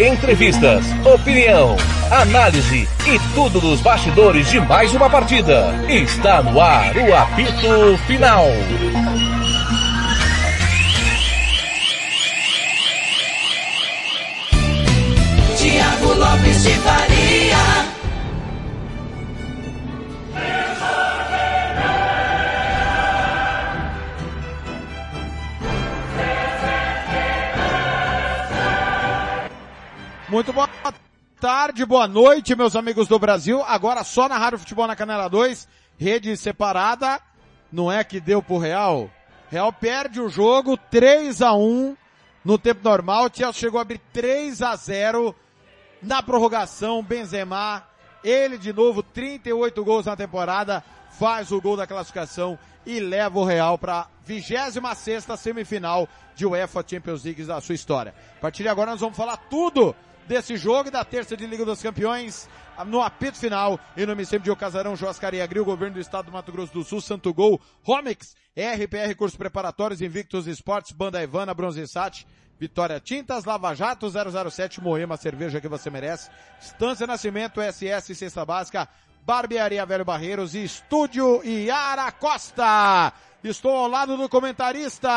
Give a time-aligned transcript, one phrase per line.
[0.00, 1.76] Entrevistas, opinião,
[2.10, 5.74] análise e tudo dos bastidores de mais uma partida.
[5.90, 8.46] Está no ar o apito final.
[15.58, 17.09] Tiago Lopes de Faria.
[30.30, 30.68] Muito boa
[31.40, 33.64] tarde, boa noite, meus amigos do Brasil.
[33.64, 35.66] Agora só na Rádio Futebol na Canela 2,
[35.98, 37.20] rede separada.
[37.72, 39.10] Não é que deu pro Real?
[39.50, 41.96] Real perde o jogo 3 a 1
[42.44, 43.24] no tempo normal.
[43.24, 45.34] O Chelsea chegou a abrir 3 a 0
[46.00, 47.02] na prorrogação.
[47.02, 47.82] Benzema,
[48.22, 50.84] ele de novo, 38 gols na temporada,
[51.18, 54.78] faz o gol da classificação e leva o Real para 26
[55.36, 58.14] semifinal de UEFA Champions League da sua história.
[58.36, 59.92] A partir de agora nós vamos falar tudo
[60.30, 62.48] desse jogo e da terça de Liga dos Campeões
[62.86, 63.80] no apito final.
[63.96, 67.00] Em nome sempre de Ocasarão, Joascaria Agril, Governo do Estado do Mato Grosso do Sul,
[67.00, 72.24] Santo Gol, Romix, RPR Cursos Preparatórios, Invictus Esportes, Banda Ivana, Bronze Sat,
[72.60, 78.88] Vitória Tintas, Lava Jato 007, Moema, cerveja que você merece, Estância Nascimento, SS, Cesta Básica,
[79.26, 83.12] Barbearia Velho Barreiros e Estúdio Iara Costa.
[83.42, 85.08] Estou ao lado do comentarista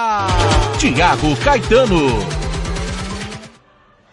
[0.79, 2.07] Tiago Caetano.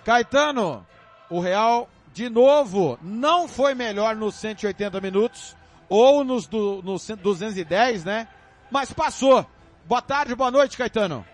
[0.05, 0.87] Caetano,
[1.31, 5.56] o Real, de novo, não foi melhor nos 180 minutos,
[5.89, 8.27] ou nos, do, nos 210, né?
[8.70, 9.47] Mas passou.
[9.87, 11.25] Boa tarde, boa noite, Caetano.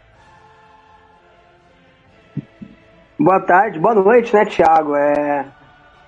[3.18, 4.94] Boa tarde, boa noite, né, Thiago?
[4.94, 5.46] É...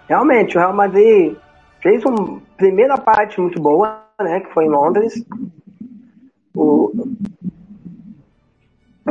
[0.06, 1.36] Realmente, o Real Madrid
[1.82, 5.14] fez uma primeira parte muito boa, né, que foi em Londres.
[6.54, 6.92] O...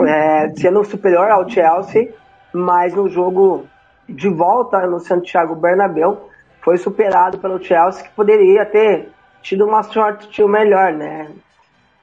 [0.07, 2.13] É, sendo superior ao Chelsea,
[2.53, 3.67] mas no jogo
[4.07, 6.29] de volta no Santiago Bernabéu
[6.61, 9.09] foi superado pelo Chelsea, que poderia ter
[9.41, 11.29] tido uma sorte melhor, né?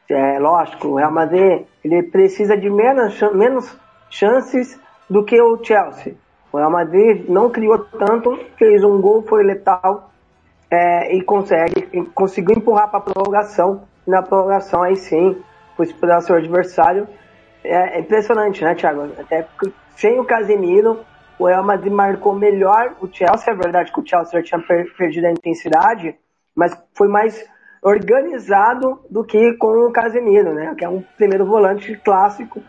[0.08, 3.76] É lógico, o Real Madrid ele precisa de menos, menos
[4.10, 4.78] chances
[5.08, 6.14] do que o Chelsea.
[6.52, 10.10] O Real Madrid não criou tanto, fez um gol, foi letal
[10.70, 13.82] é, e consegue, conseguiu empurrar para a prorrogação.
[14.06, 15.42] Na prorrogação, aí sim,
[15.76, 17.08] foi superar seu adversário.
[17.62, 19.08] É, é impressionante, né, Thiago?
[19.18, 19.46] Até
[19.96, 21.00] sem o Casemiro,
[21.38, 23.52] o Real Madrid marcou melhor o Chelsea.
[23.52, 26.16] É verdade que o Chelsea já tinha per perdido a intensidade,
[26.54, 27.44] mas foi mais
[27.82, 30.74] organizado do que com o Casemiro, né?
[30.76, 32.62] Que é um primeiro volante clássico.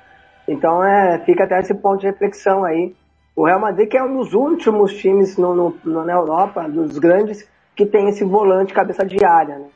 [0.47, 2.95] Então é, fica até esse ponto de reflexão aí.
[3.35, 6.97] O Real Madrid que é um dos últimos times no, no, no, na Europa, dos
[6.97, 9.67] grandes, que tem esse volante cabeça de área, né?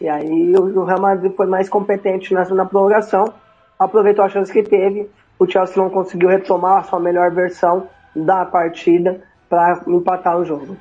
[0.00, 3.32] E aí o, o Real Madrid foi mais competente nessa na prorrogação,
[3.78, 5.08] aproveitou a chance que teve.
[5.38, 10.76] O Chelsea não conseguiu retomar a sua melhor versão da partida para empatar o jogo.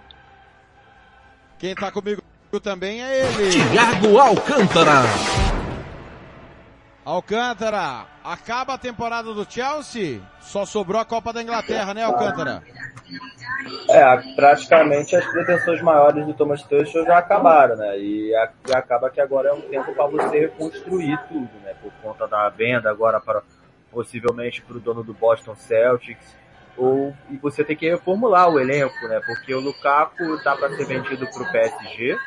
[1.58, 2.22] Quem está comigo
[2.64, 3.50] também é ele.
[3.50, 5.04] Tiago Alcântara.
[7.04, 12.62] Alcântara, acaba a temporada do Chelsea, só sobrou a Copa da Inglaterra, né, Alcântara?
[13.90, 18.00] É, praticamente as pretensões maiores do Thomas Tuchel já acabaram, né?
[18.00, 18.34] E
[18.74, 21.74] acaba que agora é um tempo para você reconstruir tudo, né?
[21.82, 23.42] Por conta da venda agora para
[23.92, 26.36] possivelmente para o dono do Boston Celtics,
[26.82, 29.22] ou e você tem que reformular o elenco, né?
[29.26, 32.18] Porque o Lukaku tá para ser vendido para o PSG.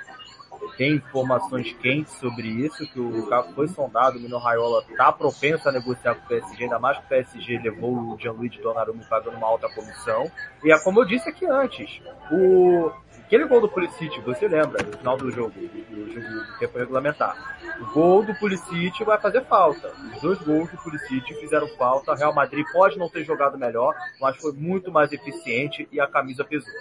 [0.79, 5.69] Tem informações quentes sobre isso, que o Lukaku foi sondado, o Mino Raiola tá propenso
[5.69, 9.37] a negociar com o PSG, ainda mais que o PSG levou o Gianluigi Donnarumma pagando
[9.37, 10.31] uma alta comissão.
[10.63, 12.01] E é como eu disse aqui antes,
[12.31, 12.91] o
[13.27, 17.59] aquele gol do Pulisic, você lembra, no final do jogo, do jogo do tempo regulamentar.
[17.81, 19.93] O gol do Pulisic vai fazer falta.
[20.15, 22.13] Os dois gols do Pulisic fizeram falta.
[22.13, 26.07] O Real Madrid pode não ter jogado melhor, mas foi muito mais eficiente e a
[26.07, 26.73] camisa pesou.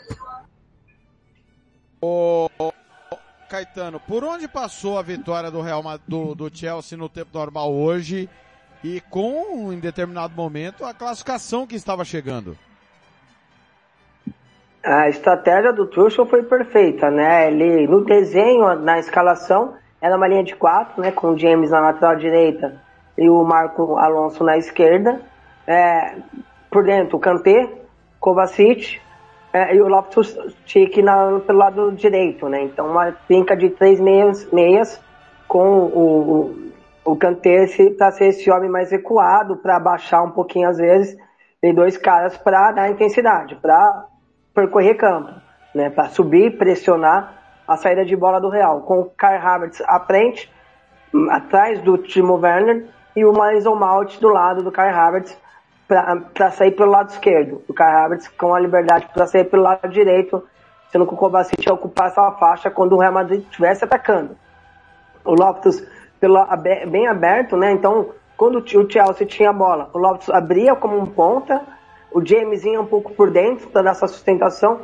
[2.02, 2.50] Ô,
[3.50, 8.30] Caetano, por onde passou a vitória do Real do, do Chelsea no tempo normal hoje
[8.84, 12.58] e com, em determinado momento, a classificação que estava chegando?
[14.84, 17.48] A estratégia do Tuchel foi perfeita, né?
[17.48, 21.10] Ele, no desenho, na escalação, era uma linha de quatro, né?
[21.12, 22.82] Com o James na lateral direita
[23.18, 25.22] e o Marco Alonso na esquerda.
[25.66, 26.16] É,
[26.70, 27.70] por dentro, o Kanté,
[28.20, 29.00] Kovacic
[29.54, 31.02] é, e o Loftus-Cheek
[31.48, 32.64] pelo lado direito, né?
[32.64, 35.02] Então, uma trinca de três meias, meias
[35.48, 36.72] com o,
[37.06, 41.18] o Kanté para ser esse homem mais recuado, para baixar um pouquinho às vezes,
[41.62, 44.08] e dois caras para dar intensidade, para
[44.54, 45.32] percorrer campo,
[45.74, 50.00] né, para subir, pressionar a saída de bola do Real, com o Kai Havertz à
[50.00, 50.52] frente,
[51.30, 55.38] atrás do Timo Werner e o Mason Mount do lado do Kai Havertz
[55.88, 57.64] para sair pelo lado esquerdo.
[57.68, 60.44] O Kai Havertz com a liberdade para sair pelo lado direito,
[60.92, 64.36] sendo que o Kovacic ia ocupar essa faixa quando o Real Madrid estivesse atacando.
[65.24, 65.86] O Loftus
[66.20, 66.40] pelo,
[66.90, 67.72] bem aberto, né?
[67.72, 71.62] Então, quando o Chelsea tinha a bola, o Loftus abria como um ponta,
[72.14, 74.82] o James ia um pouco por dentro para dar essa sustentação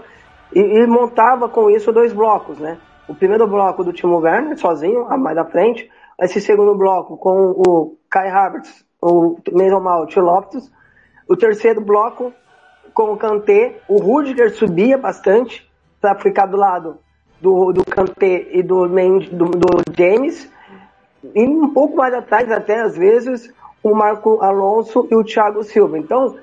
[0.54, 2.78] e, e, montava com isso dois blocos, né?
[3.08, 5.90] O primeiro bloco do Timo Werner, sozinho, mais à frente,
[6.20, 10.72] esse segundo bloco com o Kai Havertz, o Mason Mount e o Loftus,
[11.28, 12.34] o terceiro bloco
[12.94, 15.70] com o Kanté, o Rudiger subia bastante
[16.02, 16.98] para ficar do lado
[17.40, 20.52] do, do Kanté e do, do, do James,
[21.36, 23.54] e um pouco mais atrás, até às vezes,
[23.84, 25.98] o Marco Alonso e o Thiago Silva.
[25.98, 26.38] Então,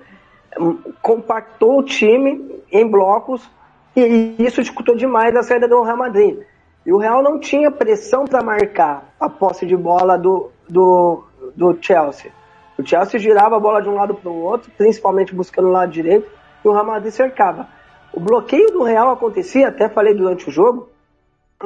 [1.03, 3.49] compactou o time em blocos
[3.95, 6.39] e isso dificultou demais a saída do Real Madrid.
[6.85, 11.25] E o Real não tinha pressão para marcar a posse de bola do, do,
[11.57, 12.31] do Chelsea.
[12.79, 15.91] O Chelsea girava a bola de um lado para o outro, principalmente buscando o lado
[15.91, 16.31] direito,
[16.65, 17.67] e o Real Madrid cercava.
[18.13, 20.89] O bloqueio do Real acontecia, até falei durante o jogo,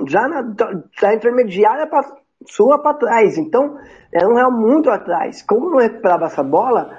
[0.06, 2.16] já na da intermediária para
[2.46, 3.36] sua para trás.
[3.36, 3.76] Então,
[4.12, 5.42] era um Real muito atrás.
[5.42, 6.96] Como não recuperava essa bola,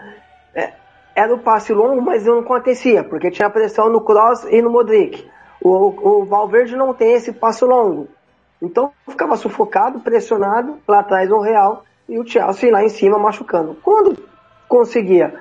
[1.16, 5.30] era o passe longo, mas não acontecia, porque tinha pressão no Cross e no Modric.
[5.62, 8.08] O, o Valverde não tem esse passo longo.
[8.62, 13.76] Então ficava sufocado, pressionado lá atrás no Real e o Chelsea lá em cima machucando.
[13.84, 14.18] Quando
[14.68, 15.34] conseguia,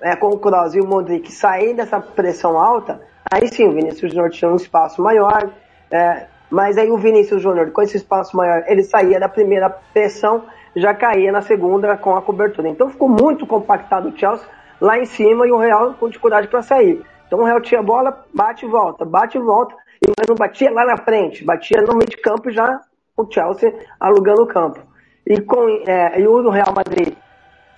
[0.00, 3.00] é, com o Kroos e o Modric sair dessa pressão alta,
[3.32, 5.50] aí sim o Vinícius Júnior tinha um espaço maior,
[5.90, 10.44] é, mas aí o Vinícius Júnior, com esse espaço maior, ele saía da primeira pressão,
[10.76, 12.68] já caía na segunda com a cobertura.
[12.68, 14.46] Então ficou muito compactado o Chelsea
[14.80, 17.02] lá em cima e o Real com dificuldade para sair.
[17.26, 19.74] Então o Real tinha bola, bate e volta, bate e volta,
[20.06, 22.80] e mas não batia lá na frente, batia no meio de campo já
[23.16, 24.80] o Chelsea alugando o campo.
[25.26, 27.14] E, com, é, e o Real Madrid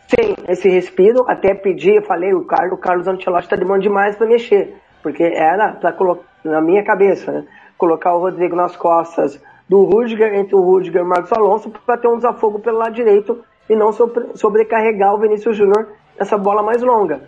[0.08, 4.26] sem esse respiro, até pedi, falei, o Carlos, o Carlos Ancelotti está demorando demais para
[4.26, 7.44] mexer, porque era para colocar na minha cabeça, né?
[7.76, 11.98] colocar o Rodrigo nas costas do Rudiger, entre o Rudiger e o Marcos Alonso, para
[11.98, 15.88] ter um desafogo pelo lado direito e não sobre, sobrecarregar o Vinícius Júnior
[16.18, 17.22] nessa bola mais longa,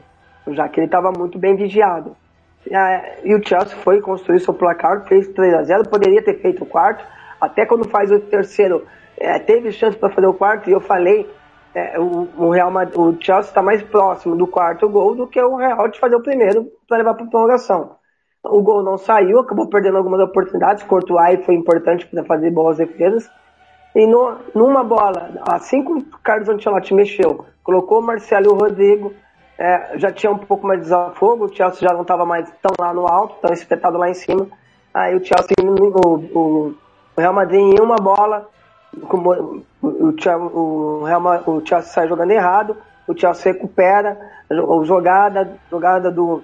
[0.49, 2.17] já que ele estava muito bem vigiado.
[3.25, 6.67] E o Chelsea foi construir seu placar, fez 3 a 0 poderia ter feito o
[6.67, 7.05] quarto,
[7.41, 8.85] até quando faz o terceiro,
[9.17, 11.29] é, teve chance para fazer o quarto, e eu falei,
[11.75, 15.57] é, o, o, Real o Chelsea está mais próximo do quarto gol do que o
[15.57, 17.97] Real de fazer o primeiro para levar para prorrogação.
[18.43, 20.83] O gol não saiu, acabou perdendo algumas oportunidades.
[20.83, 23.31] Courtois foi importante para fazer boas defesas.
[23.95, 28.55] E no, numa bola, assim que o Carlos Ancelotti mexeu, colocou o Marcelo e o
[28.55, 29.13] Rodrigo,
[29.59, 32.73] é, já tinha um pouco mais de desafogo, o Chelsea já não estava mais tão
[32.79, 34.47] lá no alto, tão espetado lá em cima.
[34.95, 36.75] Aí o Chelsea, o, o,
[37.19, 38.49] Real Madrid em uma bola,
[38.97, 40.15] o, o,
[40.59, 42.77] o, Real, o Chelsea sai jogando errado,
[43.07, 46.43] o Chelsea recupera, a jogada, jogada do,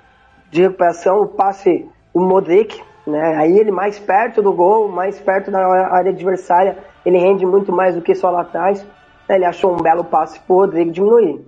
[0.50, 3.36] de recuperação, o passe do Modric, né?
[3.36, 7.94] Aí ele mais perto do gol, mais perto da área adversária, ele rende muito mais
[7.94, 8.84] do que só lá atrás.
[9.28, 11.44] Ele achou um belo passe pro Rodrigo diminuir.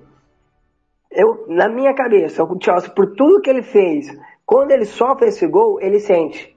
[1.10, 4.06] Eu, na minha cabeça, o Chelsea, por tudo que ele fez,
[4.44, 6.56] quando ele sofre esse gol, ele sente.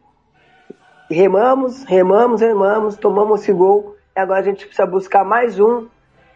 [1.09, 5.87] Remamos, remamos, remamos, tomamos esse gol, e agora a gente precisa buscar mais um,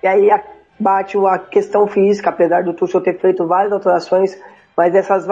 [0.03, 0.29] e aí
[0.79, 4.41] bate a questão física, apesar do Tuchel ter feito várias alterações,
[4.75, 5.25] mas essas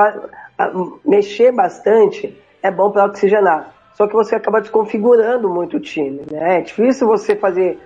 [1.06, 3.72] mexer bastante é bom para oxigenar.
[3.94, 6.60] Só que você acaba desconfigurando muito o time, né?
[6.60, 7.78] É difícil você fazer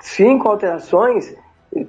[0.00, 1.36] cinco alterações,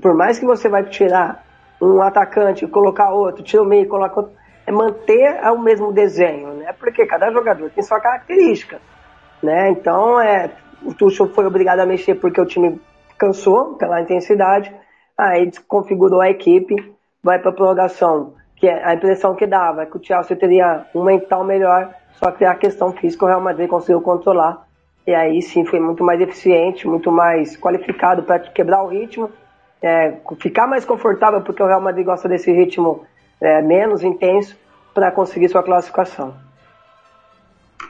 [0.02, 1.44] por mais que você vai tirar
[1.82, 4.34] um atacante, colocar outro, tira o meio, coloca outro,
[4.68, 6.74] é manter o mesmo desenho, né?
[6.74, 8.80] Porque cada jogador tem sua característica,
[9.42, 9.72] né?
[9.72, 10.52] Então, é,
[10.84, 12.80] o Tuchel foi obrigado a mexer porque o time
[13.18, 14.74] cansou pela intensidade,
[15.18, 16.76] aí desconfigurou a equipe,
[17.24, 18.34] vai para prorrogação
[18.64, 22.46] que a impressão que dava é que o Chelsea teria um mental melhor, só que
[22.46, 24.66] a questão física o Real Madrid conseguiu controlar.
[25.06, 29.30] E aí sim foi muito mais eficiente, muito mais qualificado para quebrar o ritmo,
[29.82, 33.06] é, ficar mais confortável, porque o Real Madrid gosta desse ritmo
[33.42, 34.56] é, menos intenso,
[34.94, 36.36] para conseguir sua classificação.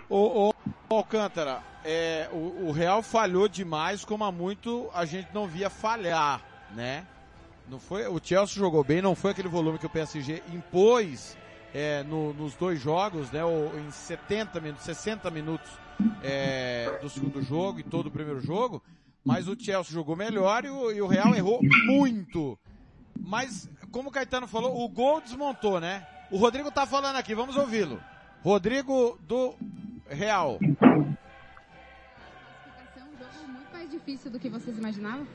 [0.10, 0.54] Ô, ô,
[0.90, 6.42] Alcântara, é, o, o Real falhou demais, como há muito a gente não via falhar,
[6.74, 7.06] né?
[7.70, 11.38] Não foi, o Chelsea jogou bem, não foi aquele volume que o PSG impôs
[11.74, 15.72] é, no, nos dois jogos, né, ou em 70 minutos, 60 minutos
[16.22, 18.82] é, do segundo jogo e todo o primeiro jogo,
[19.24, 22.58] mas o Chelsea jogou melhor e o, e o Real errou muito.
[23.20, 26.06] Mas, como o Caetano falou, o gol desmontou, né?
[26.30, 28.00] O Rodrigo tá falando aqui, vamos ouvi-lo.
[28.42, 29.56] Rodrigo do
[30.08, 30.60] Real.
[30.62, 30.76] Um
[33.18, 35.26] jogo muito mais difícil do que vocês imaginavam?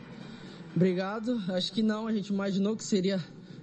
[0.76, 1.42] Obrigado.
[1.54, 3.18] Acho que não, a gente imaginou que seria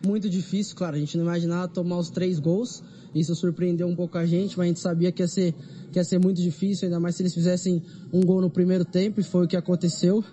[0.05, 2.83] muito difícil, claro, a gente não imaginava tomar os três gols,
[3.13, 5.53] isso surpreendeu um pouco a gente, mas a gente sabia que ia ser,
[5.91, 7.81] que ia ser muito difícil, ainda mais se eles fizessem
[8.11, 10.23] um gol no primeiro tempo, e foi o que aconteceu.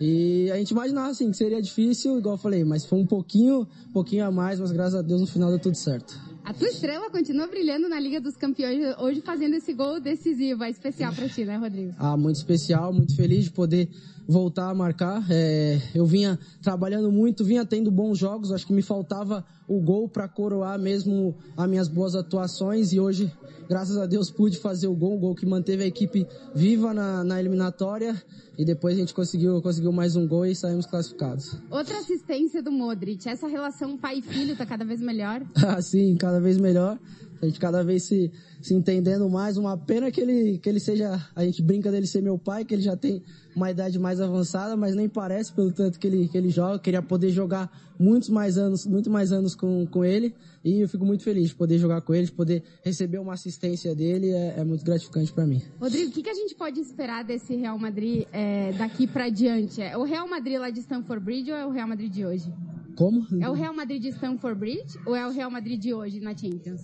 [0.00, 3.68] E a gente imaginava assim que seria difícil, igual eu falei, mas foi um pouquinho,
[3.92, 6.29] pouquinho a mais, mas graças a Deus no final deu tudo certo.
[6.50, 10.70] A tua estrela continua brilhando na Liga dos Campeões, hoje fazendo esse gol decisivo, é
[10.70, 11.94] especial para ti, né, Rodrigo?
[11.96, 13.88] Ah, muito especial, muito feliz de poder
[14.26, 15.24] voltar a marcar.
[15.30, 20.08] É, eu vinha trabalhando muito, vinha tendo bons jogos, acho que me faltava o gol
[20.08, 23.32] para coroar mesmo as minhas boas atuações e hoje,
[23.68, 27.22] graças a Deus, pude fazer o gol, um gol que manteve a equipe viva na,
[27.22, 28.20] na eliminatória
[28.58, 31.56] e depois a gente conseguiu, conseguiu mais um gol e saímos classificados.
[31.70, 35.40] Outra assistência do Modric, essa relação pai e filho tá cada vez melhor?
[35.64, 36.98] ah, sim, cada vez melhor.
[37.40, 38.30] A gente cada vez se,
[38.60, 39.56] se entendendo mais.
[39.56, 42.74] Uma pena que ele, que ele seja, a gente brinca dele ser meu pai, que
[42.74, 43.22] ele já tem
[43.56, 46.78] uma idade mais avançada, mas nem parece pelo tanto que ele, que ele joga.
[46.78, 50.34] Queria poder jogar muitos mais anos, muito mais anos com, com ele.
[50.62, 53.94] E eu fico muito feliz de poder jogar com ele, de poder receber uma assistência
[53.94, 55.62] dele, é, é muito gratificante para mim.
[55.80, 59.80] Rodrigo, o que, que, a gente pode esperar desse Real Madrid é, daqui para diante?
[59.80, 62.52] É o Real Madrid lá de Stamford Bridge ou é o Real Madrid de hoje?
[62.94, 63.26] Como?
[63.40, 66.36] É o Real Madrid de Stamford Bridge ou é o Real Madrid de hoje na
[66.36, 66.82] Champions?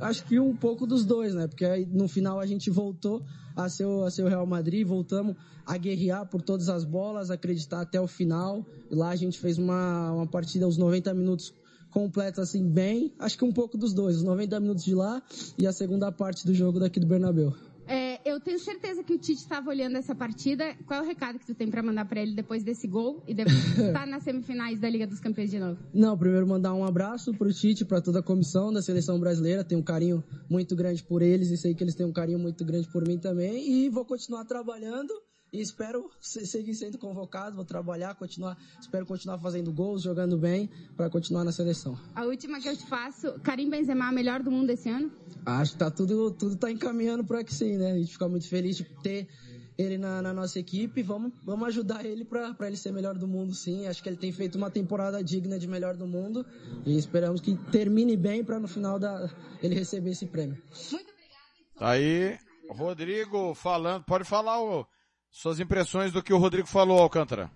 [0.00, 1.46] Acho que um pouco dos dois, né?
[1.46, 3.22] Porque aí, no final a gente voltou
[3.54, 7.30] a ser, o, a ser o Real Madrid, voltamos a guerrear por todas as bolas,
[7.30, 8.66] acreditar até o final.
[8.90, 11.54] E lá a gente fez uma, uma partida aos 90 minutos
[11.92, 13.12] completa assim bem.
[13.18, 15.22] Acho que um pouco dos dois, os 90 minutos de lá
[15.56, 17.54] e a segunda parte do jogo daqui do Bernabéu.
[17.86, 20.74] É, eu tenho certeza que o Tite estava olhando essa partida.
[20.86, 23.34] Qual é o recado que tu tem para mandar para ele depois desse gol e
[23.34, 25.78] depois estar nas semifinais da Liga dos Campeões de novo?
[25.92, 29.64] Não, primeiro mandar um abraço pro Tite, para toda a comissão da seleção brasileira.
[29.64, 32.64] Tenho um carinho muito grande por eles e sei que eles têm um carinho muito
[32.64, 33.68] grande por mim também.
[33.70, 35.12] E vou continuar trabalhando
[35.52, 41.10] e espero seguir sendo convocado, vou trabalhar, continuar, espero continuar fazendo gols, jogando bem para
[41.10, 41.98] continuar na seleção.
[42.14, 45.12] A última que eu te faço, Karim Benzema, melhor do mundo esse ano?
[45.44, 47.92] Acho que tá tudo, tudo tá encaminhando para que sim, né?
[47.92, 49.28] A gente fica muito feliz de ter
[49.76, 53.54] ele na, na nossa equipe, vamos, vamos ajudar ele para ele ser melhor do mundo,
[53.54, 53.86] sim.
[53.86, 56.46] Acho que ele tem feito uma temporada digna de melhor do mundo
[56.86, 59.30] e esperamos que termine bem para no final da,
[59.62, 60.56] ele receber esse prêmio.
[60.90, 61.78] Muito obrigada.
[61.78, 62.38] Tá aí,
[62.70, 64.86] Rodrigo falando, pode falar o
[65.32, 67.50] suas impressões do que o Rodrigo falou, Alcântara.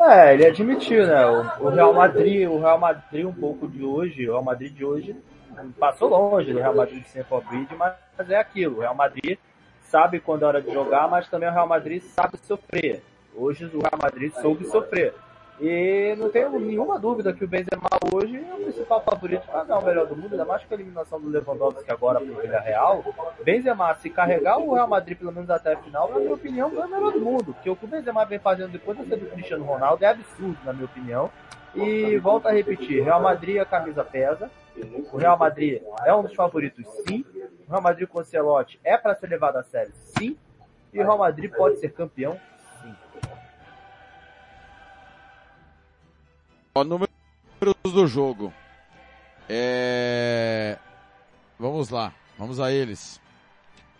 [0.00, 1.26] É, ele admitiu, né?
[1.60, 5.14] O, Real Madrid, o Real Madrid um pouco de hoje, o Real Madrid de hoje
[5.78, 8.78] passou longe do Real Madrid de Bridge, mas, mas é aquilo.
[8.78, 9.38] O Real Madrid
[9.82, 13.02] sabe quando é hora de jogar, mas também o Real Madrid sabe sofrer.
[13.34, 15.14] Hoje o Real Madrid soube sofrer.
[15.60, 19.78] E não tenho nenhuma dúvida que o Benzema hoje é o principal favorito para ganhar
[19.78, 23.04] o melhor do mundo, ainda mais com a eliminação do Lewandowski agora para o Real.
[23.44, 26.86] Benzema, se carregar o Real Madrid pelo menos até a final, na minha opinião, é
[26.86, 27.52] o melhor do mundo.
[27.52, 30.72] Porque o que o Benzema vem fazendo depois da do Cristiano Ronaldo é absurdo, na
[30.72, 31.30] minha opinião.
[31.74, 34.50] E volto a repetir, Real Madrid a camisa pesa.
[35.12, 37.22] O Real Madrid é um dos favoritos, sim.
[37.68, 40.38] O Real Madrid com o Celote é para ser levado a sério, sim.
[40.92, 42.40] E o Real Madrid pode ser campeão,
[46.74, 47.10] Ó, números
[47.84, 48.52] do jogo.
[49.48, 50.78] É...
[51.58, 53.20] Vamos lá, vamos a eles.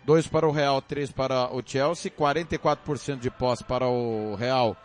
[0.05, 4.75] 2 para o Real, 3 para o Chelsea, 44% de posse para o Real,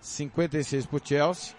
[0.00, 1.54] 56 para o Chelsea.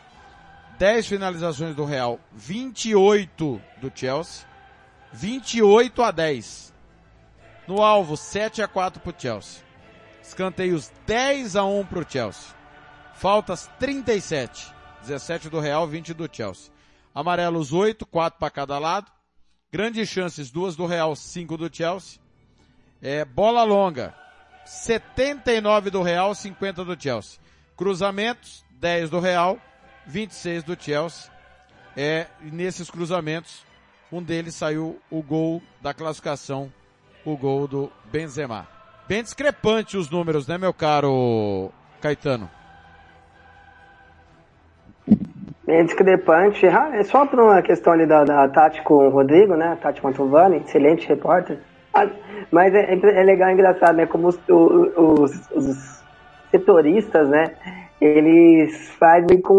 [0.78, 4.46] 10 finalizações do Real, 28 do Chelsea.
[5.14, 6.74] 28 a 10.
[7.68, 9.64] No alvo, 7 a 4 para o Chelsea.
[10.22, 12.54] Escanteios 10 a 1 para o Chelsea.
[13.16, 14.77] Faltas 37.
[15.02, 16.72] 17 do Real, 20 do Chelsea.
[17.14, 19.12] Amarelos 8, 4 para cada lado.
[19.72, 22.20] Grandes chances, duas do Real, 5 do Chelsea.
[23.02, 24.16] É, bola longa,
[24.66, 27.40] 79 do Real, 50 do Chelsea.
[27.76, 29.60] Cruzamentos, 10 do Real,
[30.06, 31.32] 26 do Chelsea.
[31.96, 33.66] É, nesses cruzamentos,
[34.12, 36.72] um deles saiu o gol da classificação,
[37.26, 38.68] o gol do Benzema.
[39.08, 42.50] Bem discrepante os números, né, meu caro Caetano?
[45.68, 46.66] Bem discrepante.
[46.66, 49.78] Ah, é só por uma questão ali da, da Tati com o Rodrigo, né?
[49.82, 51.60] Tati Mantovani, excelente repórter.
[51.94, 52.08] Ah,
[52.50, 54.06] mas é, é, legal, é engraçado, né?
[54.06, 56.04] Como os, os, os
[56.50, 57.52] setoristas, né?
[58.00, 59.54] Eles fazem com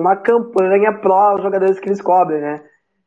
[0.00, 2.60] uma campanha pró os jogadores que eles cobrem, né?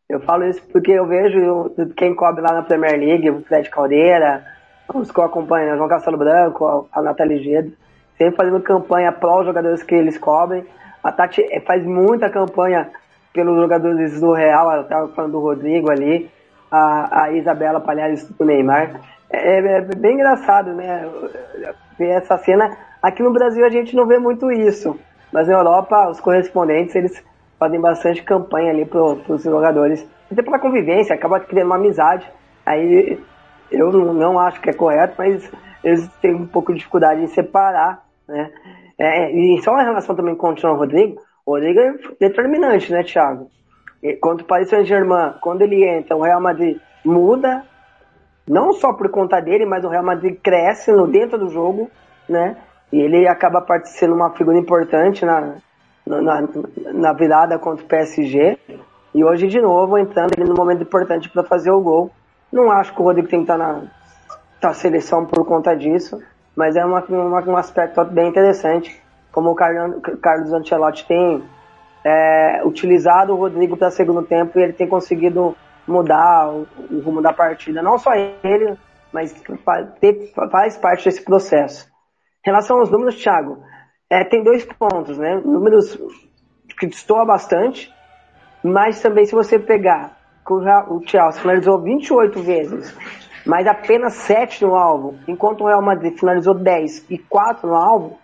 [0.10, 4.44] Eu falo isso porque eu vejo quem cobre lá na Premier League, o Fred Caldeira,
[4.94, 5.78] os que eu acompanho, né?
[5.78, 7.72] João Castelo Branco, a Natália Gedo,
[8.18, 10.66] sempre fazendo campanha pró os jogadores que eles cobrem.
[11.04, 12.90] A Tati eh, faz muita campanha
[13.34, 16.30] pelos jogadores do Real, ela estava falando do Rodrigo ali,
[16.72, 19.02] a, a Isabela Palhares do Neymar.
[19.30, 21.10] É, é, é bem engraçado, né?
[21.98, 22.78] Ver essa cena.
[23.02, 24.98] Aqui no Brasil a gente não vê muito isso,
[25.32, 27.24] mas na Europa os correspondentes eles
[27.60, 32.32] fazem bastante campanha ali para os jogadores, até pela convivência, acaba criando uma amizade.
[32.66, 33.20] Aí
[33.72, 35.52] eu não, não acho que é correto, mas
[35.84, 38.52] eles têm um pouco de dificuldade em separar, né?
[38.98, 43.04] É, e só em relação também com o João Rodrigo, o Rodrigo é determinante, né,
[43.04, 43.50] Thiago?
[44.02, 47.64] E quanto o Paris Saint-Germain, quando ele entra, o Real Madrid muda,
[48.48, 51.90] não só por conta dele, mas o Real Madrid cresce no dentro do jogo,
[52.28, 52.58] né?
[52.92, 55.56] E ele acaba participando uma figura importante na,
[56.06, 56.48] na,
[56.94, 58.58] na virada contra o PSG.
[59.16, 62.12] E hoje, de novo, entrando ele no momento importante para fazer o gol.
[62.52, 63.84] Não acho que o Rodrigo tem que estar na,
[64.62, 66.22] na seleção por conta disso,
[66.56, 71.44] mas é uma, uma, um aspecto bem interessante, como o Carlos Ancelotti tem
[72.04, 75.56] é, utilizado o Rodrigo para segundo tempo e ele tem conseguido
[75.88, 77.82] mudar o, o, rumo da partida.
[77.82, 78.78] Não só ele,
[79.12, 79.34] mas
[80.52, 81.88] faz parte desse processo.
[82.46, 83.64] Em relação aos números, Thiago,
[84.10, 85.42] é, tem dois pontos, né?
[85.44, 85.98] Números
[86.78, 87.94] que destoa bastante,
[88.64, 90.18] mas também se você pegar
[90.90, 92.94] o Chelsea finalizou 28 vezes,
[93.46, 98.18] mas apenas 7 no alvo, enquanto o Real Madrid finalizou 10 e 4 no alvo,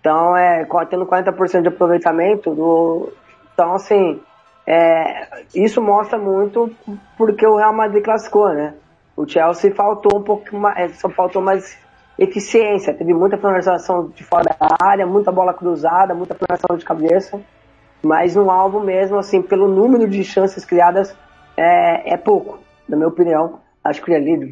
[0.00, 3.12] então é tendo 40% de aproveitamento, do,
[3.52, 4.20] então assim,
[4.66, 6.70] é, isso mostra muito
[7.16, 8.74] porque o Real Madrid classificou, né?
[9.16, 11.76] O Chelsea faltou um pouco mais, é, só faltou mais
[12.18, 17.40] eficiência, teve muita finalização de fora da área, muita bola cruzada, muita finalização de cabeça,
[18.02, 21.16] mas no alvo mesmo, assim, pelo número de chances criadas,
[21.56, 23.60] é, é pouco, na minha opinião.
[23.88, 24.50] Acho que ali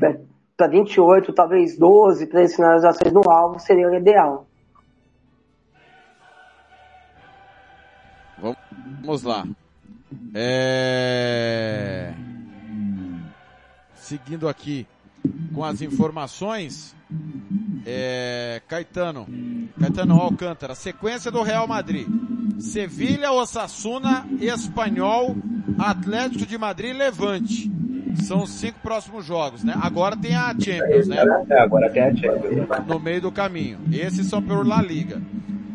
[0.57, 4.47] para 28, talvez 12, 13 finalizações no alvo seria o ideal.
[8.39, 9.47] Vamos lá.
[10.35, 12.15] É...
[13.95, 14.87] Seguindo aqui
[15.55, 16.97] com as informações,
[17.85, 18.63] é...
[18.67, 19.27] Caetano,
[19.79, 22.09] Caetano Alcântara, sequência do Real Madrid.
[22.59, 25.37] Sevilha, Osasuna, Espanhol,
[25.79, 27.71] Atlético de Madrid Levante.
[28.23, 29.75] São os cinco próximos jogos, né?
[29.81, 31.17] Agora tem a Champions, né?
[31.49, 32.69] É, agora tem a Champions.
[32.87, 33.79] No meio do caminho.
[33.93, 35.21] Esses são pelo La Liga.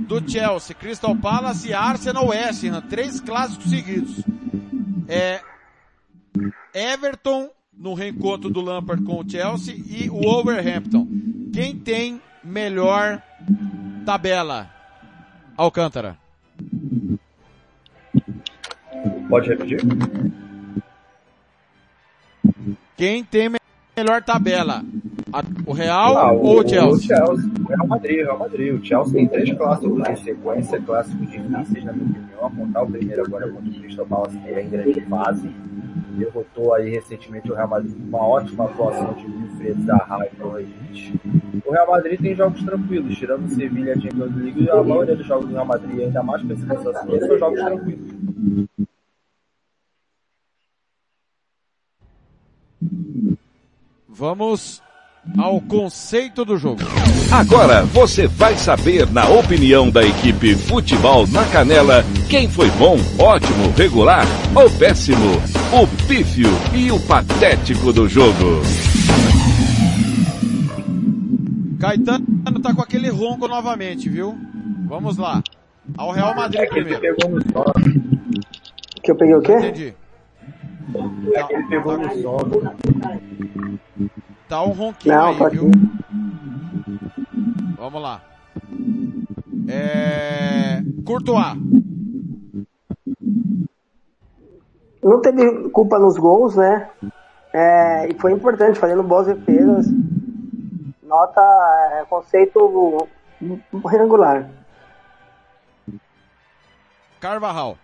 [0.08, 2.82] Do Chelsea, Crystal Palace e Arsenal West Ham.
[2.82, 4.22] Três clássicos seguidos.
[5.08, 5.40] É,
[6.74, 11.08] Everton no reencontro do Lampard com o Chelsea e o Wolverhampton.
[11.54, 13.22] Quem tem melhor
[14.06, 14.70] tabela?
[15.58, 16.18] Alcântara.
[19.30, 19.80] Pode repetir?
[22.98, 23.50] Quem tem
[23.98, 24.84] melhor tabela?
[25.34, 26.90] A, o Real ah, ou o, Chelsea?
[26.90, 27.52] O Chelsea.
[27.64, 28.74] O Real Madrid, Real Madrid.
[28.74, 32.46] O Chelsea tem três clássicos em sequência, clássicos difíceis, na minha opinião.
[32.46, 35.50] Apontar o primeiro agora contra o Crystal Palace, que é em grande fase.
[36.18, 41.14] Derrotou aí recentemente o Real Madrid com uma ótima atuação de Wilfred Zaha e Correios.
[41.66, 45.16] O Real Madrid tem jogos tranquilos, tirando o Sevilha e a Champions League, a maioria
[45.16, 48.11] dos jogos do Real Madrid, ainda mais com esse cansaço, são jogos tranquilos.
[54.14, 54.82] Vamos
[55.38, 56.82] ao conceito do jogo.
[57.32, 63.72] Agora você vai saber, na opinião da equipe Futebol na Canela, quem foi bom, ótimo,
[63.78, 65.36] regular ou péssimo,
[65.72, 68.62] o pífio e o patético do jogo.
[71.80, 74.38] Caetano tá com aquele ronco novamente, viu?
[74.88, 75.42] Vamos lá.
[75.98, 77.04] Ao Real Madrid é que primeiro.
[77.04, 77.42] Ele pegou no.
[79.02, 79.54] Que eu peguei o quê?
[79.54, 79.94] Entendi.
[81.34, 82.76] É que ele pegou no sono.
[84.48, 85.72] Tá um ronquinho Não, aí, pode viu?
[87.78, 88.22] Vamos lá.
[89.68, 90.84] É...
[91.06, 91.58] Courtois.
[95.02, 96.90] Não teve culpa nos gols, né?
[97.54, 99.88] É, e foi importante, fazendo boas defesas.
[101.02, 101.42] Nota
[101.94, 103.08] é, conceito
[103.86, 104.50] regular.
[107.20, 107.78] Carvajal.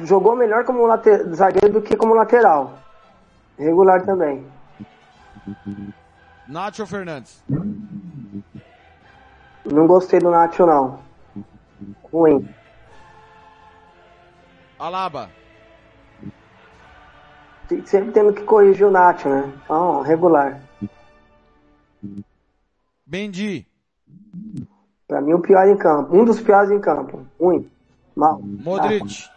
[0.00, 2.78] Jogou melhor como late- zagueiro do que como lateral.
[3.58, 4.46] Regular também.
[6.46, 7.42] Nacho Fernandes.
[9.64, 11.00] Não gostei do Nacho, não.
[12.12, 12.48] Ruim.
[14.78, 15.30] Alaba.
[17.86, 19.52] Sempre tendo que corrigir o Nacho, né?
[19.64, 20.60] Então, regular.
[23.06, 23.66] Mendy.
[25.08, 26.16] Pra mim, o pior em campo.
[26.16, 27.26] Um dos piores em campo.
[27.40, 27.68] Ruim.
[28.14, 28.40] Mal.
[28.42, 29.28] Modric.
[29.28, 29.35] Ah,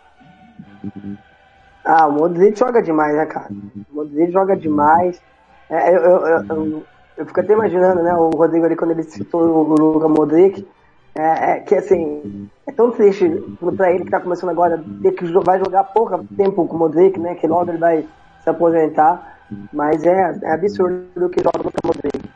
[2.08, 3.50] o Modric joga demais, né, cara?
[3.92, 5.22] O Modric joga demais.
[5.70, 6.84] É, eu, eu, eu,
[7.18, 10.66] eu fico até imaginando, né, o Rodrigo ali quando ele citou o Luka Modric,
[11.14, 13.30] é, é, que assim, é tão triste
[13.76, 17.20] pra ele que tá começando agora, ter que vai jogar pouco tempo com o Modric,
[17.20, 18.08] né, que logo ele vai
[18.42, 19.38] se aposentar,
[19.74, 22.30] mas é, é absurdo o que joga o Modric.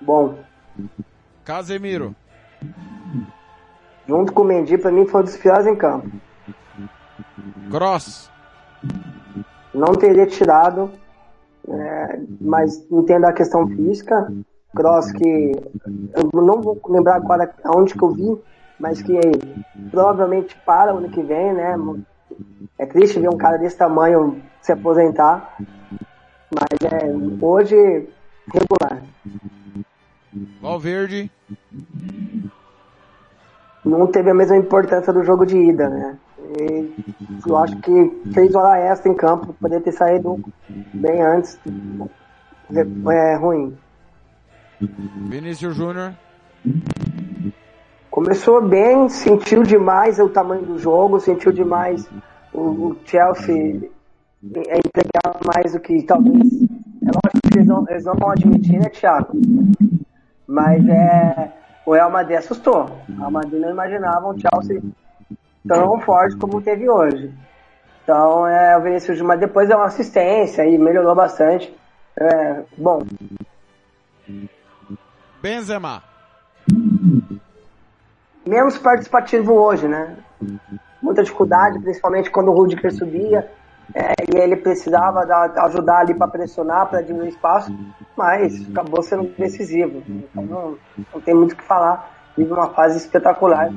[0.00, 0.34] Bom,
[1.44, 2.14] Casemiro.
[4.06, 6.08] junto com o Mendy, pra mim foi um dos piores em campo.
[7.70, 8.30] Cross.
[9.74, 10.90] não teria tirado,
[11.68, 14.32] é, mas entendo a questão física.
[14.74, 15.52] Cross que
[16.14, 18.38] eu não vou lembrar agora aonde que eu vi,
[18.78, 19.18] mas que
[19.90, 21.76] provavelmente para o ano que vem, né?
[22.78, 25.56] É triste ver um cara desse tamanho se aposentar,
[26.50, 28.08] mas é hoje
[28.52, 29.02] regular.
[30.60, 31.30] Valverde.
[33.84, 36.18] Não teve a mesma importância do jogo de ida, né?
[36.58, 36.92] E
[37.46, 41.58] eu acho que fez hora extra em campo, poderia ter saído bem antes.
[43.10, 43.76] É ruim.
[44.80, 46.14] Vinícius Júnior.
[48.10, 52.06] Começou bem, sentiu demais o tamanho do jogo, sentiu demais
[52.52, 53.90] o, o Chelsea
[54.54, 56.52] é, entregar mais do que talvez.
[57.02, 59.32] É lógico que eles não, eles não vão admitir, né, Thiago?
[60.46, 61.52] Mas é,
[61.86, 62.90] o Real Madrid assustou.
[63.08, 64.82] O Real Madrid não imaginava um Chelsea
[65.66, 67.32] tão forte como teve hoje.
[68.02, 71.74] Então, é, o Vinícius Júnior depois deu uma assistência e melhorou bastante.
[72.18, 73.02] É, bom,
[75.40, 76.02] Benzema.
[78.46, 80.16] menos participativo hoje, né?
[81.02, 83.50] Muita dificuldade, principalmente quando o Rudiger subia
[83.94, 87.76] é, e ele precisava da- ajudar ali para pressionar, para diminuir espaço,
[88.16, 90.02] mas acabou sendo decisivo.
[90.08, 90.78] Então não,
[91.12, 92.10] não tem muito o que falar.
[92.36, 93.70] Vive uma fase espetacular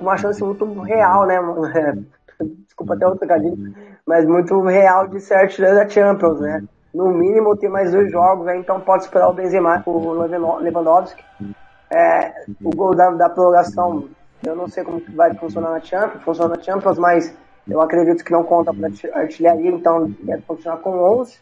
[0.00, 1.38] uma chance muito real, né?
[2.40, 3.74] É, Desculpa até o trocadilho,
[4.06, 6.64] mas muito real de ser artilheiro da Champions, né?
[6.92, 8.56] No mínimo tem mais dois jogos, né?
[8.56, 10.12] então pode esperar o Benzema, o
[10.58, 11.22] Lewandowski.
[11.90, 14.08] É, o gol da, da prorrogação,
[14.44, 17.34] eu não sei como que vai funcionar na Champions, funciona na Champions, mas
[17.68, 21.38] eu acredito que não conta para artilharia, então deve continuar com 11.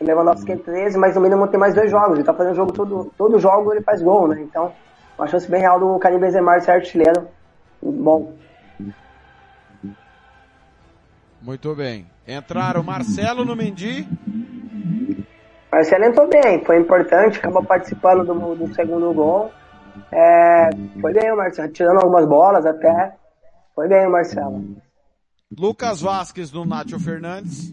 [0.00, 2.14] O Lewandowski tem 13, mas no mínimo tem mais dois jogos.
[2.14, 4.40] Ele tá fazendo jogo todo, todo jogo ele faz gol, né?
[4.40, 4.72] Então,
[5.18, 7.26] uma chance bem real do Karim Benzema ser artilheiro.
[7.82, 8.34] Bom,
[11.40, 12.06] Muito bem.
[12.26, 14.06] Entraram Marcelo no Mendy.
[15.70, 19.52] Marcelo entrou bem, foi importante, acabou participando do, do segundo gol.
[20.10, 23.14] É, foi bem o Marcelo, tirando algumas bolas até.
[23.74, 24.64] Foi bem o Marcelo.
[25.56, 27.72] Lucas Vasquez no Nacho Fernandes.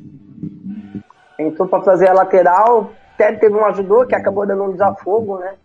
[1.39, 5.55] entrou para fazer a lateral, até teve um ajudou que acabou dando um desafogo, né?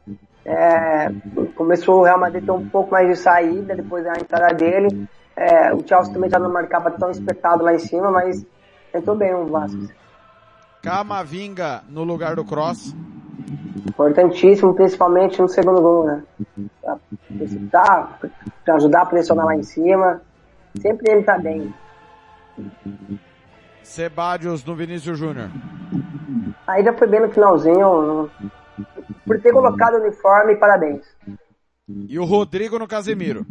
[0.44, 1.10] É,
[1.54, 5.08] começou o Real Madrid ter um pouco mais de saída depois da entrada dele.
[5.36, 8.44] É, o Chelsea também já não marcava tão espetado lá em cima, mas
[8.94, 9.88] entrou bem o Vasco.
[10.82, 12.94] Camavinga no lugar do Cross.
[13.86, 16.22] Importantíssimo, principalmente no segundo gol, né?
[16.80, 16.98] Pra,
[17.70, 18.08] pra,
[18.64, 20.22] pra ajudar a pressionar lá em cima.
[20.80, 21.72] Sempre ele tá bem.
[23.82, 25.50] Sebadios no Vinícius Júnior.
[26.66, 28.30] Aí já foi bem no finalzinho.
[29.26, 31.04] Por ter colocado o uniforme, parabéns.
[32.08, 33.46] E o Rodrigo no Casemiro.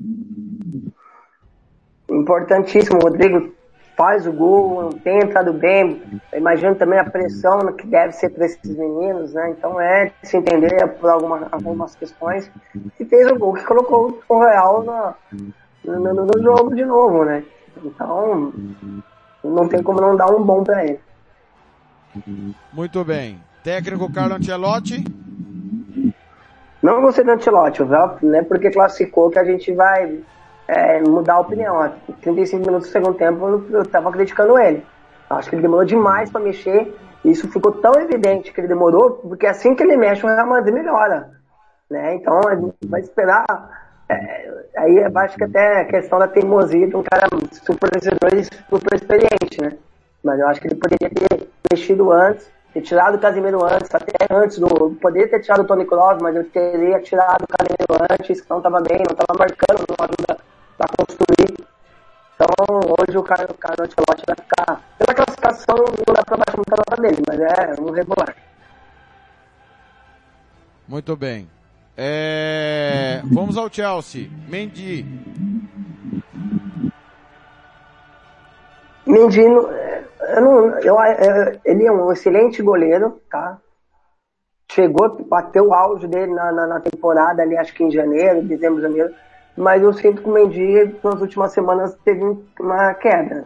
[2.09, 2.97] importantíssimo.
[2.97, 3.53] O Rodrigo
[3.95, 6.01] faz o gol, tem entrado bem.
[6.31, 9.49] Eu imagino também a pressão que deve ser para esses meninos, né?
[9.51, 12.49] Então é se entender por alguma, algumas questões.
[12.99, 15.15] E fez o gol que colocou o Real na,
[15.83, 17.43] no, no, no jogo de novo, né?
[17.83, 18.53] Então
[19.43, 20.99] não tem como não dar um bom para ele.
[22.71, 23.41] Muito bem.
[23.63, 25.03] Técnico Carlo Ancelotti.
[26.81, 30.19] Não gostei do Ancelotti, não é porque classificou que a gente vai
[30.67, 31.75] é, mudar a opinião.
[31.75, 32.13] Ó.
[32.21, 34.85] 35 minutos do segundo tempo eu, eu tava criticando ele.
[35.29, 36.95] Acho que ele demorou demais para mexer.
[37.23, 40.47] E isso ficou tão evidente que ele demorou, porque assim que ele mexe, o Real
[40.47, 41.31] Madrid melhora.
[41.89, 42.15] Né?
[42.15, 43.45] Então a gente vai esperar.
[44.07, 48.43] É, aí acho que até a questão da teimosia de um cara super vencedor e
[48.43, 49.77] super experiente, né?
[50.23, 54.13] Mas eu acho que ele poderia ter mexido antes, ter tirado o Casimiro antes, até
[54.31, 54.67] antes do.
[55.01, 58.57] Poderia ter tirado o Tony Kroos, mas eu teria tirado o Casimiro antes, que não
[58.57, 60.37] estava bem, não estava marcando, não ajuda
[60.77, 61.67] para construir.
[62.35, 64.81] Então hoje o cara, o cara Ancelotti vai ficar.
[64.97, 68.35] Pela classificação não dá para baixar muita nota dele, mas é um regular.
[70.87, 71.49] Muito bem.
[71.97, 73.21] É...
[73.25, 74.29] Vamos ao Chelsea.
[74.47, 75.05] Mendy.
[79.05, 79.67] Mendino,
[80.21, 83.57] eu não, eu, eu, ele é um excelente goleiro, tá?
[84.71, 88.81] Chegou, bateu o auge dele na, na, na, temporada ali, acho que em janeiro, dezembro,
[88.81, 89.13] janeiro.
[89.57, 92.23] Mas eu sinto que o Mendy, nas últimas semanas, teve
[92.59, 93.45] uma queda.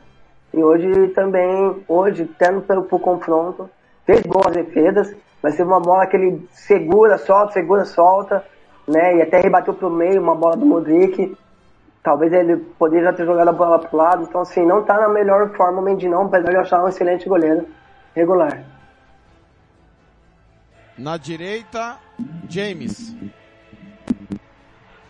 [0.54, 3.70] E hoje também, hoje, tendo pelo, pelo confronto,
[4.06, 5.16] fez boas defesas.
[5.42, 8.46] mas teve uma bola que ele segura, solta, segura, solta,
[8.88, 9.18] né?
[9.18, 11.36] E até rebateu pro meio uma bola do Modric.
[12.04, 14.24] Talvez ele poderia ter jogado a bola pro lado.
[14.24, 17.28] Então, assim, não tá na melhor forma o Mendy não, apesar de achar um excelente
[17.30, 17.66] goleiro
[18.14, 18.62] regular.
[20.98, 21.98] Na direita,
[22.50, 23.16] James.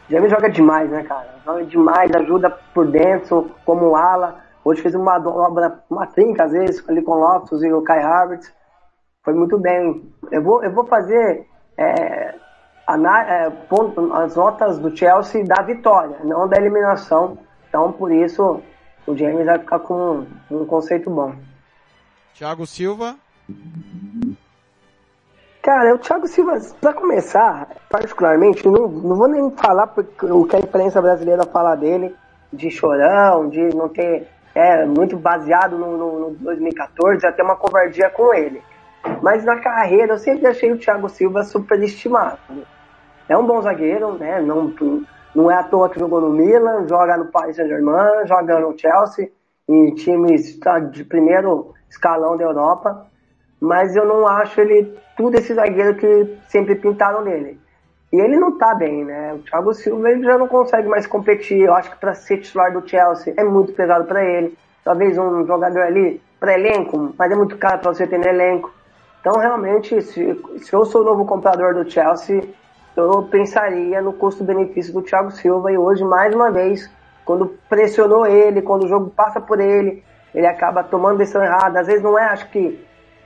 [0.07, 1.35] James joga demais, né, cara?
[1.43, 4.39] Joga demais, ajuda por dentro, como ala.
[4.63, 8.03] Hoje fez uma dobra, uma trinca, às vezes, ali com o Loftus e o Kai
[8.03, 8.53] Havertz.
[9.23, 10.13] Foi muito bem.
[10.31, 12.35] Eu vou, eu vou fazer é,
[12.85, 17.37] as notas do Chelsea da vitória, não da eliminação.
[17.69, 18.61] Então, por isso,
[19.07, 21.33] o James vai ficar com um, um conceito bom.
[22.33, 23.15] Thiago Silva.
[25.61, 30.57] Cara, o Thiago Silva, pra começar, particularmente, não, não vou nem falar porque, o que
[30.57, 32.13] a imprensa brasileira fala dele,
[32.51, 34.27] de chorão, de não ter.
[34.55, 38.61] É, muito baseado no, no, no 2014, até uma covardia com ele.
[39.19, 42.37] Mas na carreira, eu sempre achei o Thiago Silva superestimado.
[43.27, 44.41] É um bom zagueiro, né?
[44.41, 44.73] Não,
[45.35, 49.31] não é à toa que jogou no Milan, joga no Paris Saint-Germain, joga no Chelsea,
[49.67, 53.07] em times tá, de primeiro escalão da Europa
[53.63, 57.57] mas eu não acho ele tudo esse zagueiro que sempre pintaram nele.
[58.11, 59.33] E ele não tá bem, né?
[59.35, 61.61] O Thiago Silva ele já não consegue mais competir.
[61.61, 64.57] Eu acho que para ser titular do Chelsea é muito pesado para ele.
[64.83, 68.69] Talvez um jogador ali para elenco, mas é muito caro para você ter no elenco.
[69.21, 72.43] Então, realmente, se, se eu sou o novo comprador do Chelsea,
[72.95, 75.71] eu pensaria no custo-benefício do Thiago Silva.
[75.71, 76.89] E hoje, mais uma vez,
[77.25, 80.03] quando pressionou ele, quando o jogo passa por ele,
[80.33, 81.79] ele acaba tomando decisão errada.
[81.79, 82.83] Às vezes não é, acho que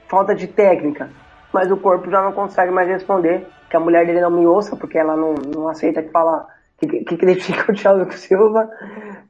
[0.08, 1.10] falta de técnica,
[1.52, 4.76] mas o corpo já não consegue mais responder, que a mulher dele não me ouça,
[4.76, 8.70] porque ela não, não aceita que fala, que, que critica o Thiago Silva,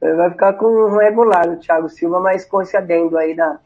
[0.00, 3.58] vai ficar com um regular o Thiago Silva, mas com esse adendo aí da,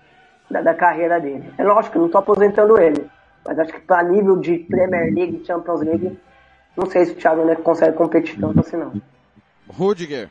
[0.50, 1.52] da, da carreira dele.
[1.58, 3.06] É lógico, não tô aposentando ele,
[3.44, 6.18] mas acho que para nível de Premier League, Champions League,
[6.76, 8.92] não sei se o Thiago consegue competir tanto assim não.
[9.68, 10.28] Rudiger.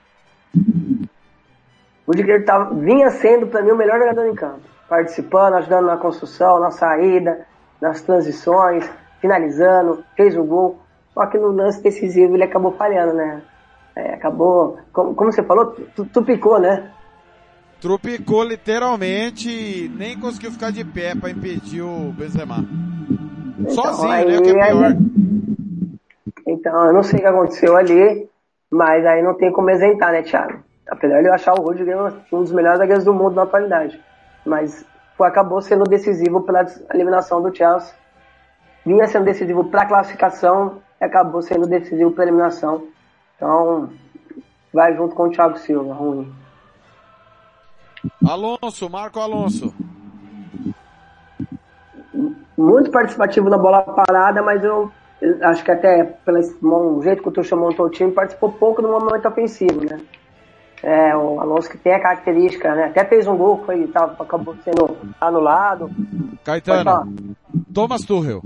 [0.55, 5.97] O Rudiger tá, vinha sendo para mim o melhor jogador em campo, participando, ajudando na
[5.97, 7.45] construção, na saída,
[7.79, 10.79] nas transições, finalizando, fez o gol.
[11.13, 13.41] Só que no lance decisivo ele acabou falhando, né?
[13.95, 16.91] É, acabou, como, como, você falou, tu, tu picou, né?
[17.81, 22.63] Trupicou literalmente e nem conseguiu ficar de pé para impedir o Benzema.
[23.59, 24.41] Então, Sozinho, aí, né?
[24.41, 24.85] Que é pior.
[24.85, 25.50] Aí,
[26.61, 28.29] então, eu não sei o que aconteceu ali,
[28.69, 30.63] mas aí não tem como isentar, né, Thiago?
[30.87, 31.97] Apesar de eu achar o Rudiger
[32.31, 33.99] um dos melhores zagueiros do mundo na atualidade.
[34.45, 34.85] Mas
[35.17, 37.95] foi, acabou sendo decisivo pela eliminação do Chelsea.
[38.85, 42.87] Vinha sendo decisivo para a classificação e acabou sendo decisivo para a eliminação.
[43.35, 43.89] Então,
[44.71, 46.31] vai junto com o Thiago Silva, ruim.
[48.23, 49.73] Alonso, Marco Alonso.
[52.55, 54.91] Muito participativo na bola parada, mas eu
[55.43, 59.27] acho que até pelo jeito que o Tuchel montou o time, participou pouco no momento
[59.27, 59.99] ofensivo, né?
[60.83, 62.85] É, o Alonso que tem a característica, né?
[62.85, 65.91] Até fez um gol, foi, tava, acabou sendo anulado.
[66.43, 67.35] Caetano,
[67.71, 68.41] Thomas Tuchel.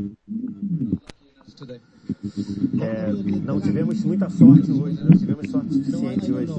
[2.82, 3.14] É,
[3.46, 6.52] não tivemos muita sorte hoje, não tivemos sorte suficiente hoje.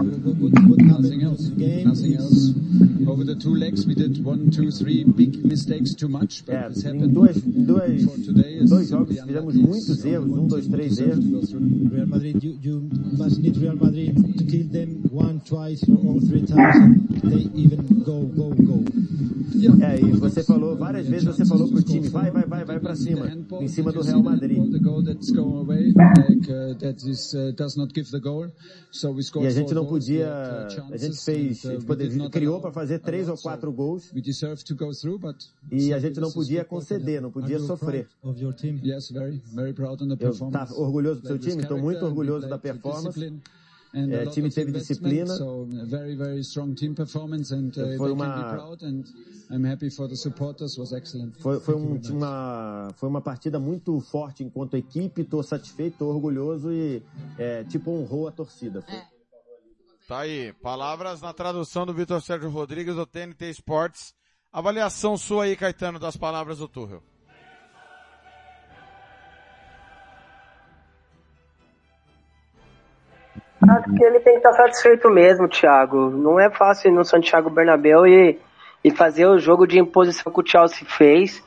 [0.87, 1.53] Nothing else.
[1.85, 2.55] Nothing else.
[3.07, 6.45] Over the two legs we did one, two, three big mistakes too much.
[6.45, 8.05] But É, this em happened dois, dois,
[8.69, 11.53] dois jogos fizemos muitos erros, um, dois, três erros.
[11.93, 16.45] Real Madrid, you, you must need Real Madrid to kill them one, twice, or three
[16.45, 18.85] times, they even go, go, go.
[19.81, 22.95] É, e você falou, várias vezes você falou pro time, vai, vai, vai, vai pra
[22.95, 23.27] cima,
[23.61, 24.59] em cima do Real Madrid.
[25.64, 28.51] Like uh, that is uh, does not give the goal.
[28.90, 32.09] So we E a gente não podia, uh, a gente fez, a gente we poder,
[32.09, 35.37] did not criou para fazer três ou quatro gols We deserve to go through, but
[35.71, 38.09] e a gente não podia conceder, não podia sofrer.
[38.21, 38.81] proud of your team?
[38.83, 42.49] Yes, very, very proud on the Eu tá orgulhoso do seu time, estou muito orgulhoso
[42.49, 43.19] da performance.
[43.97, 45.27] É, a lot time teve disciplina.
[45.37, 48.83] So a very, very strong team performance, and uh, Foi uma- be proud.
[48.85, 49.03] And
[49.51, 50.77] I'm happy for the supporters.
[50.77, 51.37] Was excellent.
[51.41, 56.71] Foi, foi, um- uma, foi uma partida muito forte enquanto equipe, estou satisfeito, estou orgulhoso
[56.73, 57.03] e
[57.39, 58.83] é, tipo honrou a torcida.
[58.83, 59.01] Foi-
[60.09, 64.15] Tá aí, palavras na tradução do Vitor Sérgio Rodrigues do TNT Sports.
[64.53, 67.03] Avaliação sua aí, Caetano, das palavras do Tuchel.
[73.62, 76.11] Acho que ele tem que estar satisfeito mesmo, Thiago.
[76.11, 78.38] Não é fácil ir no Santiago Bernabéu e,
[78.85, 81.42] e fazer o jogo de imposição que o Chelsea fez.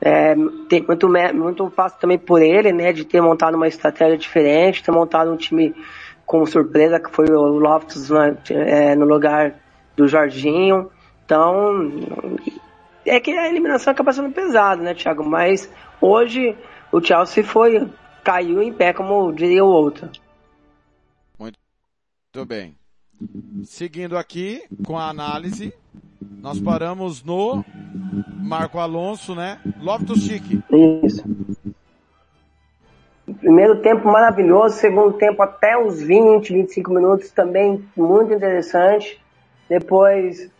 [0.00, 0.34] É,
[0.68, 4.90] tem muito, muito fácil também por ele, né, de ter montado uma estratégia diferente, ter
[4.90, 5.72] montado um time
[6.26, 9.54] com surpresa, que foi o Loftus né, é, no lugar
[9.96, 10.90] do Jorginho.
[11.24, 11.88] Então,
[13.06, 15.24] é que a eliminação acaba sendo pesada, né, Thiago?
[15.24, 16.56] Mas hoje
[16.90, 17.88] o Chelsea foi
[18.24, 20.08] caiu em pé, como diria o outro.
[22.34, 22.74] Muito bem.
[23.62, 25.70] Seguindo aqui com a análise,
[26.40, 27.62] nós paramos no
[28.40, 29.60] Marco Alonso, né?
[29.78, 30.42] Loftus Chic.
[31.04, 31.22] Isso.
[33.38, 39.20] Primeiro tempo maravilhoso, segundo tempo até os 20, 25 minutos também muito interessante.
[39.68, 40.50] Depois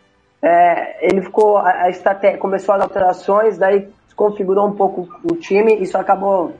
[0.43, 5.97] é, ele ficou, a, a começou as alterações, daí configurou um pouco o time, isso
[5.97, 6.53] acabou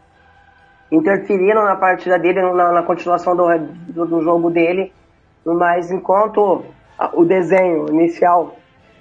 [0.91, 3.45] interferindo na partida dele, na, na continuação do,
[3.89, 4.91] do, do, jogo dele,
[5.45, 6.63] mas enquanto
[7.13, 8.55] o desenho inicial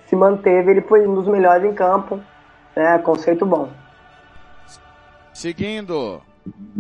[0.07, 2.21] se manteve, ele foi um dos melhores em campo,
[2.75, 3.69] né, conceito bom.
[5.33, 6.21] Seguindo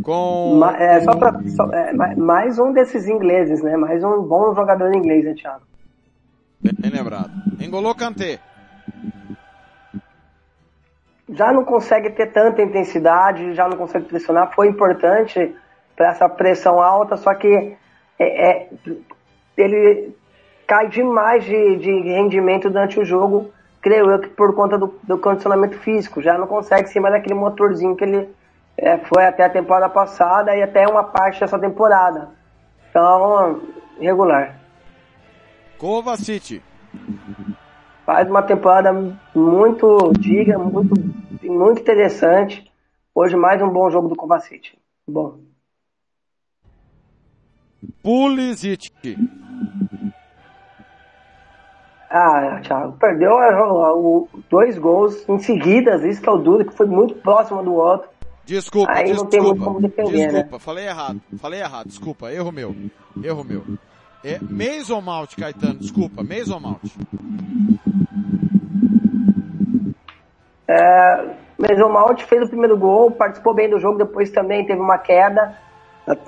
[0.03, 0.57] com...
[0.57, 4.94] Ma, é, só pra, só, é, mais um desses ingleses, né, mais um bom jogador
[4.94, 5.62] inglês, né, Thiago?
[6.61, 7.31] Bem lembrado.
[7.61, 8.38] Engolou Kanté
[11.33, 14.55] já não consegue ter tanta intensidade, já não consegue pressionar.
[14.55, 15.55] Foi importante
[15.96, 17.77] para essa pressão alta, só que
[18.18, 18.68] é, é,
[19.57, 20.15] ele
[20.67, 25.19] cai demais de, de, rendimento durante o jogo, creio eu que por conta do, do
[25.19, 26.23] condicionamento físico.
[26.23, 28.29] Já não consegue ser mais aquele motorzinho que ele
[28.77, 32.31] é, foi até a temporada passada e até uma parte dessa temporada.
[32.91, 33.61] Então,
[34.01, 34.59] regular.
[35.79, 36.62] Kovacic
[38.05, 38.93] faz uma temporada
[39.35, 40.95] muito diga, muito,
[41.43, 42.71] muito interessante.
[43.15, 44.77] Hoje mais um bom jogo do Kovacic.
[45.07, 45.41] Bom.
[48.03, 48.91] Pulisic.
[52.14, 56.85] Ah, Thiago, perdeu o, dois gols em seguida, isso que é o duro, que foi
[56.85, 58.07] muito próximo do outro.
[58.44, 60.59] Desculpa, Aí desculpa, não tem muito como defender, desculpa, né?
[60.59, 62.77] falei errado, falei errado, desculpa, erro meu,
[63.25, 63.62] erro meu.
[64.22, 65.03] É Mason
[65.38, 66.83] Caetano, desculpa, Mason Malt.
[70.68, 75.57] É, Mason fez o primeiro gol, participou bem do jogo, depois também teve uma queda.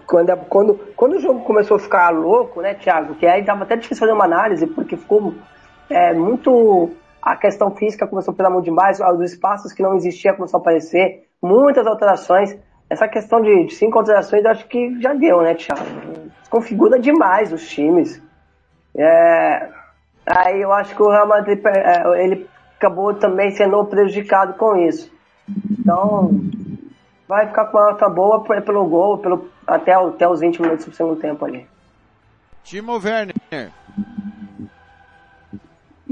[0.07, 3.17] Quando, quando, quando o jogo começou a ficar louco, né, Thiago?
[3.17, 5.35] Que aí tava até difícil fazer uma análise, porque ficou
[5.89, 6.91] é, muito.
[7.21, 10.63] A questão física começou a pesar muito demais, os espaços que não existiam começaram a
[10.63, 12.57] aparecer, muitas alterações.
[12.91, 15.83] Essa questão de, de cinco alterações eu acho que já deu, né, Thiago?
[16.51, 18.23] Configura demais os times.
[18.95, 19.69] É,
[20.27, 25.11] aí eu acho que o Real Madrid é, ele acabou também sendo prejudicado com isso.
[25.79, 26.31] Então,
[27.27, 30.95] vai ficar com uma nota boa pelo gol, pelo, até, até os 20 minutos do
[30.95, 31.67] segundo tempo ali.
[32.63, 33.35] Timo Werner.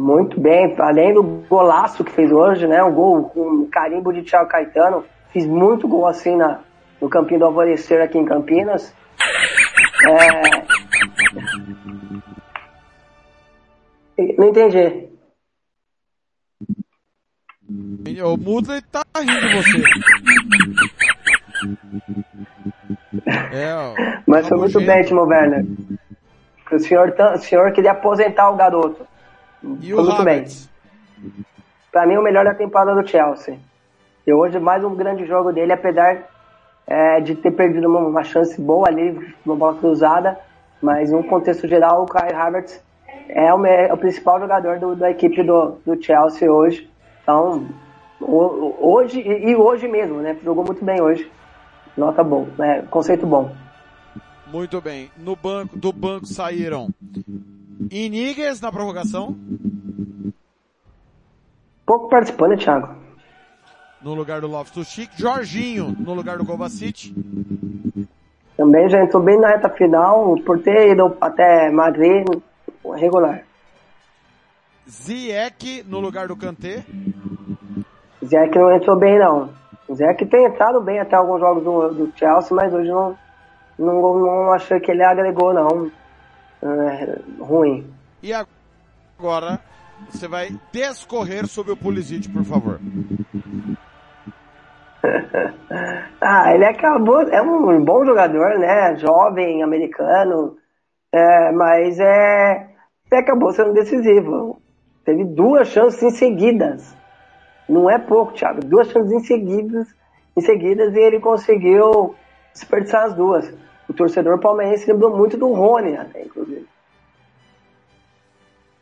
[0.03, 2.83] Muito bem, além do golaço que fez hoje, né?
[2.83, 5.05] Um gol com um carimbo de Thiago Caetano.
[5.33, 6.59] Fiz muito gol assim na,
[7.01, 8.93] no Campinho do Alvorecer aqui em Campinas.
[10.09, 10.17] É...
[14.37, 15.09] Não entendi.
[18.25, 19.85] O Mudley tá rindo de você.
[23.53, 23.95] É, ó,
[24.27, 25.65] Mas foi muito bem, Timo Werner.
[26.73, 29.12] O senhor, o senhor queria aposentar o garoto.
[29.63, 30.45] E foi o muito bem.
[31.91, 33.59] Pra mim, o melhor da temporada do Chelsea.
[34.27, 36.29] E hoje, mais um grande jogo dele, apesar
[36.87, 40.39] é, de ter perdido uma, uma, chance boa ali, uma bola cruzada.
[40.81, 42.83] Mas, no contexto geral, o Kai Havertz
[43.29, 46.91] é o, é o principal jogador do, da equipe do, do Chelsea hoje.
[47.23, 47.67] Então,
[48.21, 50.37] hoje, e hoje mesmo, né?
[50.43, 51.31] Jogou muito bem hoje.
[51.97, 52.83] Nota bom, né?
[52.91, 53.53] Conceito bom.
[54.47, 55.11] Muito bem.
[55.17, 56.89] No banco, do banco saíram
[57.91, 59.37] Inigues na prorrogação.
[61.87, 62.95] Pouco participou, né, Thiago?
[64.01, 65.11] No lugar do Loftus Chic.
[65.17, 67.15] Jorginho no lugar do Kovacic.
[68.57, 72.27] Também já entrou bem na reta final, por ter ido até Madrid
[72.97, 73.43] regular.
[74.89, 76.85] Ziyech no lugar do Kanté.
[78.25, 79.51] Ziyech não entrou bem não.
[79.93, 83.17] Ziyech tem entrado bem até alguns jogos do, do Chelsea, mas hoje não,
[83.79, 85.91] não, não achei que ele agregou não.
[86.63, 87.93] É, ruim.
[88.23, 89.61] E agora
[90.11, 92.81] você vai descorrer sobre o Pulisic, por favor.
[96.21, 98.97] ah, ele acabou, é um bom jogador, né?
[98.97, 100.57] Jovem, americano,
[101.13, 102.69] é, mas é,
[103.11, 104.61] ele acabou sendo decisivo.
[105.05, 106.95] Teve duas chances em seguidas.
[107.69, 108.65] Não é pouco, Thiago.
[108.65, 109.89] Duas chances em seguidas,
[110.37, 112.15] em seguidas e ele conseguiu
[112.53, 113.53] desperdiçar as duas.
[113.89, 116.67] O torcedor palmeirense lembrou muito do Rony, até, inclusive.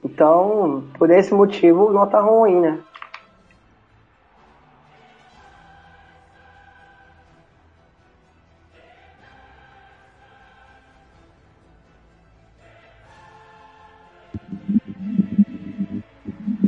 [0.04, 2.78] Então, por esse motivo, nota ruim, né?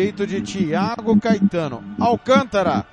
[0.03, 1.83] respeito de Thiago Caetano.
[2.01, 2.85] Alcântara,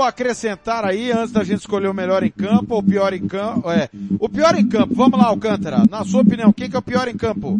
[0.00, 3.12] algo a acrescentar aí antes da gente escolher o melhor em campo ou o pior
[3.12, 3.70] em campo?
[3.70, 3.88] É,
[4.18, 7.06] o pior em campo, vamos lá Alcântara, na sua opinião, quem que é o pior
[7.08, 7.58] em campo?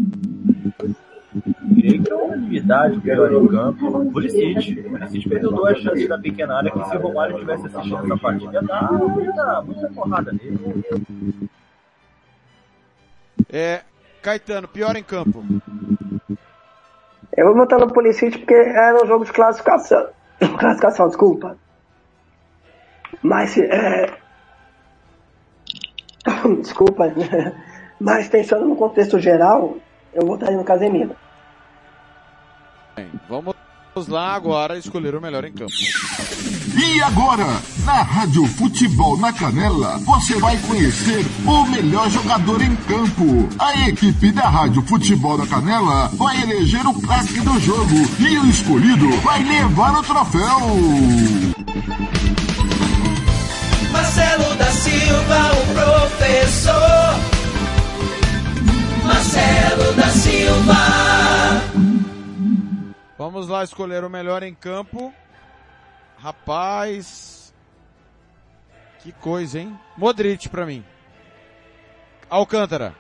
[1.75, 3.87] Creio que é uma unanimidade o pior em campo.
[3.87, 4.81] O Pulisic.
[4.81, 8.17] O Pulisic perdeu duas chances da pequena área que se o Romário tivesse assistindo essa
[8.17, 11.51] partida, ia dar muita, muita porrada nele.
[13.53, 13.83] É,
[14.23, 15.45] Caetano, pior em campo.
[17.37, 20.09] Eu vou votar no Pulisic porque era um jogo de classificação.
[20.59, 21.57] Classificação, desculpa.
[23.23, 24.19] Mas, é...
[26.61, 27.13] Desculpa.
[28.01, 29.77] Mas pensando no contexto geral,
[30.15, 31.15] eu votaria no Casemiro.
[32.97, 33.55] Bem, vamos
[34.09, 35.73] lá agora escolher o melhor em campo.
[36.79, 37.45] E agora,
[37.85, 43.49] na Rádio Futebol na Canela, você vai conhecer o melhor jogador em campo.
[43.59, 48.47] A equipe da Rádio Futebol na Canela vai eleger o craque do jogo e o
[48.47, 50.61] escolhido vai levar o troféu.
[54.01, 56.73] Marcelo da Silva, o professor.
[59.05, 60.73] Marcelo da Silva.
[63.19, 65.13] Vamos lá escolher o melhor em campo.
[66.17, 67.53] Rapaz.
[69.01, 69.79] Que coisa, hein?
[69.99, 70.83] Modric pra mim.
[72.31, 72.95] Alcântara.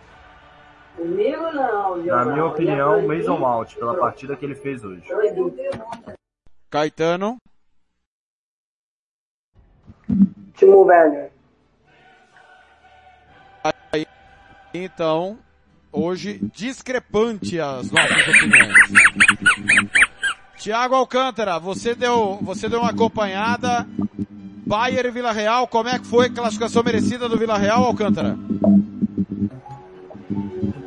[0.98, 5.08] Comigo não, Na minha opinião, Mason Mount, pela partida que ele fez hoje.
[6.68, 7.38] Caetano.
[10.60, 11.30] Timo Werner.
[13.90, 14.06] Aí,
[14.74, 15.38] Então,
[15.90, 18.74] hoje discrepante as nossas opiniões.
[20.58, 23.86] Tiago Alcântara, você deu, você deu uma acompanhada.
[24.66, 28.36] Bayern e Vila Real, como é que foi a classificação merecida do Vila Real, Alcântara?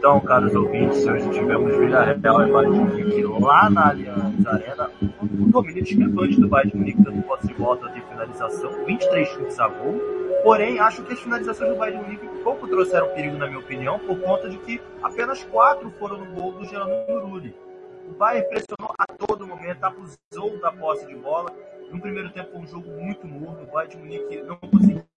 [0.03, 4.91] Então, caros ouvintes, hoje tivemos Villarreal e Bayern de Munique lá na Allianz Arena.
[5.01, 9.57] Um domínio discrepante do Bayern de Munique, tanto posse de bola, de finalização, 23 chutes
[9.61, 10.01] a gol.
[10.43, 13.97] Porém, acho que as finalizações do Bayern de Munique pouco trouxeram perigo, na minha opinião,
[13.97, 17.55] por conta de que apenas quatro foram no gol do Gerando Rulli.
[18.09, 21.49] O Bayern pressionou a todo momento, abusou da posse de bola.
[21.89, 23.63] No primeiro tempo um jogo muito morno.
[23.63, 24.59] O Bayern de Munique não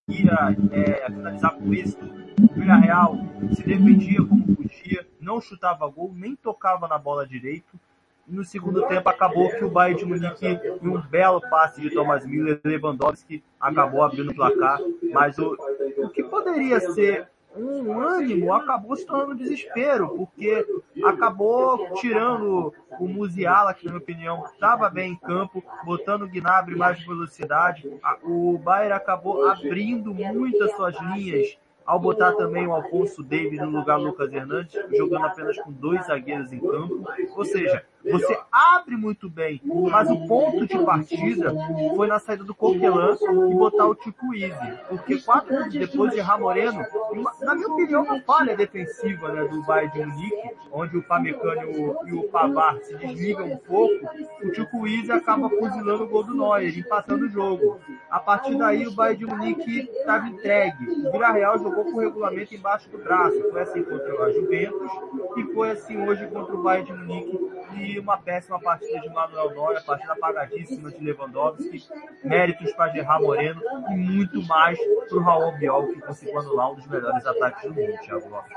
[0.06, 2.06] conseguia é, finalizar com êxito.
[2.54, 3.18] Villarreal
[3.52, 7.78] se defendia como podia, não chutava gol, nem tocava na bola direito.
[8.26, 12.26] No segundo tempo acabou que o Bayern de Munique, em um belo passe de Thomas
[12.26, 14.80] Miller, Lewandowski acabou abrindo o placar.
[15.12, 15.56] Mas o,
[15.98, 20.64] o que poderia ser um ânimo acabou se tornando desespero, porque
[21.04, 26.76] acabou tirando o Musiala, que na minha opinião estava bem em campo, botando o Gnabry
[26.76, 27.90] mais de velocidade.
[28.22, 33.98] O Bayern acabou abrindo muitas suas linhas ao botar também o Alfonso Davis no lugar
[33.98, 37.04] do Lucas Hernandes, jogando apenas com dois zagueiros em campo.
[37.36, 41.52] Ou seja, você abre muito bem, mas o ponto de partida
[41.96, 43.16] foi na saída do Coquelin
[43.50, 44.78] e botar o Tico Easy.
[44.88, 49.62] Porque quatro minutos depois de Moreno, uma- na minha opinião, uma falha defensiva né, do
[49.64, 51.62] Bayern de Munique, onde o Pamecano
[52.06, 53.94] e o, o Pavar se desligam um pouco,
[54.42, 57.78] o Tico Easy acaba fuzilando o gol do Neuer, empatando o jogo.
[58.10, 61.06] A partir daí, o Bayern de Munique estava entregue.
[61.06, 63.36] O Villarreal jogou com o regulamento embaixo do braço.
[63.50, 64.90] Foi assim contra a Juventus
[65.36, 67.50] e foi assim hoje contra o Bayern de Munique.
[67.76, 71.84] E uma péssima partida de Manuel Neuer, partida apagadíssima de Lewandowski.
[72.24, 74.78] Méritos para Gerard Moreno e muito mais
[75.08, 78.56] para o Raul Biol, que conseguiu anular um dos melhores ataques do mundo, Thiago Lopes.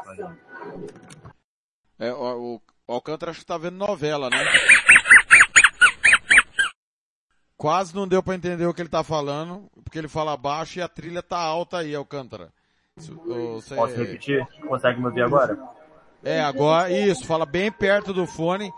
[2.00, 2.62] É, o, o-
[2.94, 4.38] Alcântara acho que tá vendo novela, né?
[7.58, 10.82] Quase não deu pra entender o que ele tá falando, porque ele fala baixo e
[10.82, 12.52] a trilha tá alta aí, Alcântara.
[12.96, 14.48] Você- Posso repetir?
[14.68, 15.58] Consegue me ouvir agora?
[16.24, 18.72] É, agora, isso, fala bem perto do fone,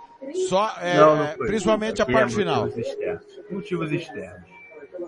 [0.48, 2.66] só, é, Não, não principalmente a parte final.
[2.66, 3.26] Motivos externos.
[3.50, 4.52] Motivos externos.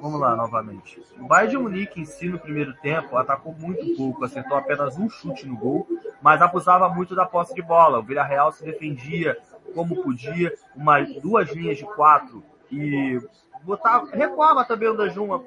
[0.02, 1.02] Vamos lá, novamente.
[1.20, 5.10] O Bayern de Munique em si, no primeiro tempo, atacou muito pouco, acertou apenas um
[5.10, 5.88] chute no gol,
[6.22, 8.00] mas abusava muito da posse de bola.
[8.00, 9.38] O Villarreal se defendia
[9.76, 13.20] como podia, uma, duas linhas de quatro, e
[13.64, 15.44] botava, recuava também o Dajuma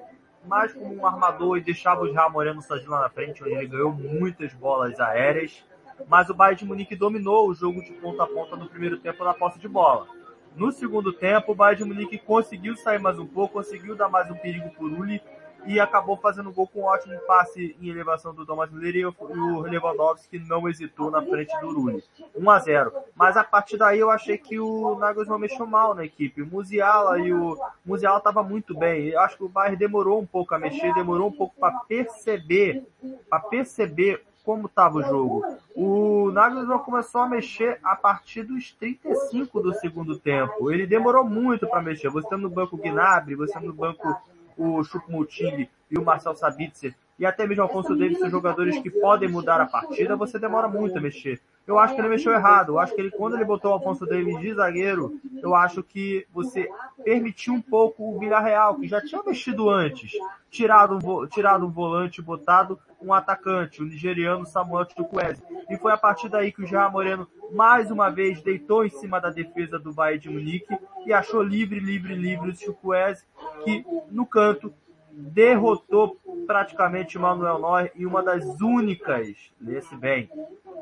[0.46, 3.92] mais como um armador e deixava o Israel Moreno lá na frente, onde ele ganhou
[3.92, 5.64] muitas bolas aéreas.
[6.08, 9.24] Mas o Bayern de Munique dominou o jogo de ponta a ponta no primeiro tempo
[9.24, 10.06] na posse de bola.
[10.54, 14.30] No segundo tempo, o Bayern de Munique conseguiu sair mais um pouco, conseguiu dar mais
[14.30, 15.20] um perigo por Uli
[15.66, 19.60] e acabou fazendo gol com um ótimo passe em elevação do Thomas Müller e o
[19.62, 22.02] Lewandowski não hesitou na frente do Rulli.
[22.34, 26.04] 1 a 0 Mas a partir daí eu achei que o Nagelsmann mexeu mal na
[26.04, 26.42] equipe.
[26.42, 29.08] O Musiala e o Musiala estava muito bem.
[29.08, 32.86] Eu acho que o Bayern demorou um pouco a mexer, demorou um pouco para perceber,
[33.28, 35.44] para perceber como estava o jogo.
[35.74, 40.70] O Nagelsmann começou a mexer a partir dos 35 do segundo tempo.
[40.70, 42.08] Ele demorou muito para mexer.
[42.10, 44.16] Você tem no banco o Gnabry, você tem no banco
[44.56, 49.28] o Chupmuting e o Marcel Sabitzer, e até mesmo Alfonso Davis são jogadores que podem
[49.28, 51.40] mudar a partida, você demora muito a mexer.
[51.66, 52.72] Eu acho que ele mexeu errado.
[52.72, 56.26] Eu acho que ele, quando ele botou o Alfonso Davis de zagueiro, eu acho que
[56.32, 56.70] você
[57.04, 60.12] permitiu um pouco o Villarreal, que já tinha mexido antes.
[60.48, 65.42] Tirado um, tirado um volante, botado um atacante, o nigeriano Samuel Chukwueze.
[65.68, 69.20] E foi a partir daí que o Jair Moreno, mais uma vez, deitou em cima
[69.20, 73.24] da defesa do Bayern de Munique e achou livre, livre, livre o Chukwueze,
[73.64, 74.72] que no canto
[75.16, 80.30] derrotou praticamente Manuel Neuer em uma das únicas, nesse bem,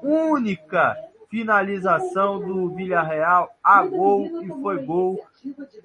[0.02, 0.96] única
[1.30, 5.24] finalização do Villarreal a gol e foi gol.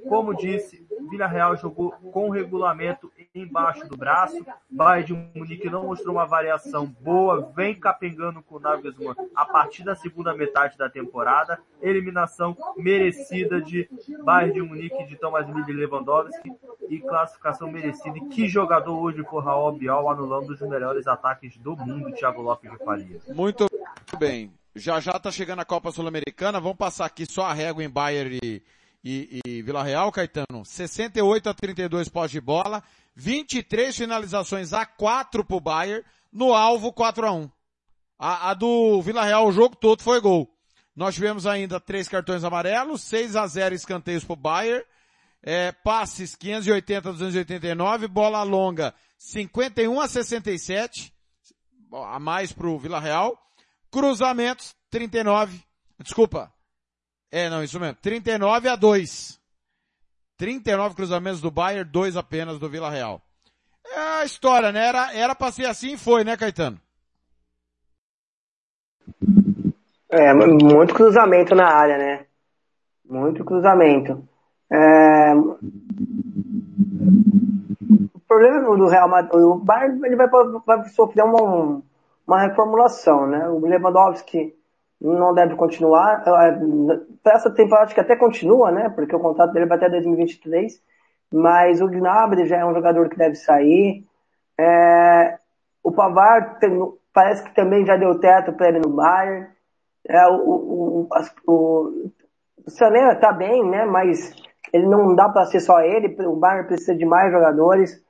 [0.08, 4.46] Como disse, Villarreal jogou com regulamento embaixo do braço.
[4.70, 9.84] Bayern de Munique não mostrou uma variação boa, vem capengando com o Nagelsmann a partir
[9.84, 11.60] da segunda metade da temporada.
[11.82, 13.90] Eliminação merecida de
[14.24, 16.52] Bayern de Munique de Thomas Miller e Lewandowski
[16.90, 18.18] e classificação merecida.
[18.18, 22.72] E que jogador hoje for Raul Bial anulando os melhores ataques do mundo, Thiago Lopes
[22.72, 23.22] de Faria.
[23.30, 23.68] Muito
[24.18, 24.52] bem.
[24.76, 26.60] Já já tá chegando a Copa Sul-Americana.
[26.60, 28.64] Vamos passar aqui só a régua em Bayern e,
[29.04, 30.66] e, e Vila Real, Caetano.
[30.66, 32.84] 68 a 32 pós de bola.
[33.16, 36.04] 23 finalizações a 4 pro Bayern.
[36.32, 37.50] No alvo 4 a 1.
[38.18, 40.50] A, a do Vila Real, o jogo todo foi gol.
[40.96, 44.84] Nós tivemos ainda três cartões amarelos, 6 a 0 escanteios pro Bayern.
[45.42, 51.14] É, passes 580 a 289, bola longa 51 a 67,
[51.92, 53.38] a mais pro Vila Real.
[53.92, 55.62] Cruzamentos, 39.
[56.00, 56.52] Desculpa.
[57.32, 57.96] É, não, isso mesmo.
[58.02, 59.40] 39 a 2.
[60.38, 63.22] 39 cruzamentos do Bayern, 2 apenas do Vila Real.
[63.86, 64.88] É a história, né?
[64.88, 66.80] Era, era pra ser assim e foi, né, Caetano?
[70.10, 72.26] É, muito cruzamento na área, né?
[73.04, 74.28] Muito cruzamento.
[74.72, 75.34] É...
[78.14, 80.28] O problema do Real Madrid, o Bayern ele vai,
[80.66, 81.82] vai sofrer uma,
[82.28, 83.50] uma reformulação, né?
[83.50, 84.56] O Lewandowski
[85.02, 86.24] não deve continuar.
[86.24, 88.90] Para essa temporada acho que até continua, né?
[88.90, 90.82] Porque o contrato dele vai até 2023.
[91.32, 94.06] Mas o Gnabry já é um jogador que deve sair.
[94.58, 95.40] É,
[95.84, 96.72] o Pavard tem,
[97.14, 99.48] parece que também já deu teto para ele no Bayern.
[100.08, 101.08] É, o, o,
[101.48, 102.12] o,
[102.66, 103.86] o Sané tá bem, né?
[103.86, 104.34] Mas
[104.72, 106.16] ele não dá para ser só ele.
[106.26, 108.04] O Bayern precisa de mais jogadores.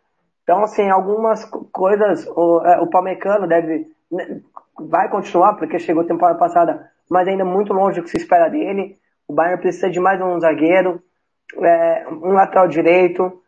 [0.43, 4.41] Então, assim, algumas coisas, o, é, o Palmecano deve, né,
[4.79, 8.97] vai continuar, porque chegou temporada passada, mas ainda muito longe do que se espera dele.
[9.27, 11.01] O Bayern precisa de mais um zagueiro,
[11.61, 13.41] é, um lateral direito.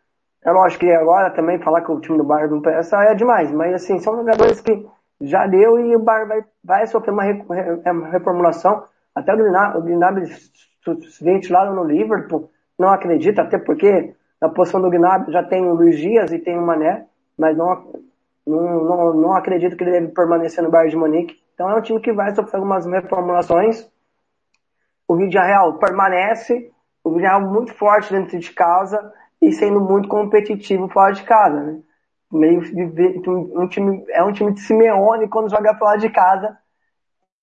[0.44, 3.50] É lógico que agora também falar que o time do Bayern não presta é demais,
[3.50, 4.86] mas assim, são jogadores que
[5.20, 8.84] já deu e o Bayern vai, vai sofrer uma, uma reformulação.
[9.14, 10.24] Até o Gnabry
[11.20, 12.50] ventilado no Liverpool,
[12.82, 16.58] não acredito, até porque na posição do Gnabry já tem o Luiz Dias e tem
[16.58, 17.06] o Mané,
[17.38, 17.92] mas não,
[18.44, 21.40] não, não, não acredito que ele deve permanecer no Bayern de Munique.
[21.54, 23.88] Então é um time que vai sofrer algumas reformulações.
[25.06, 26.72] O Villarreal permanece,
[27.04, 31.80] o Villarreal muito forte dentro de casa e sendo muito competitivo fora de casa, né?
[32.32, 32.62] Meio
[33.54, 36.56] um time, é um time de Simeone quando joga fora de casa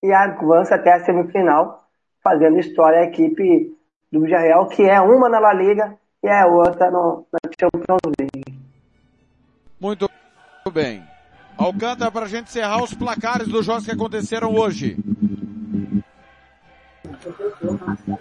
[0.02, 1.88] e avança até a semifinal,
[2.22, 3.72] fazendo história a equipe
[4.10, 8.58] do Villarreal, que é uma na La Liga e é outra no, na Champions League.
[9.80, 10.10] Muito
[10.72, 11.02] bem.
[11.56, 14.96] Alcântara, para a gente encerrar os placares dos jogos que aconteceram hoje.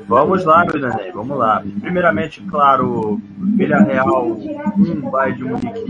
[0.08, 1.64] Vamos lá, meu vamos lá.
[1.82, 5.86] Primeiramente, claro, Villarreal 1, Bayern de Munique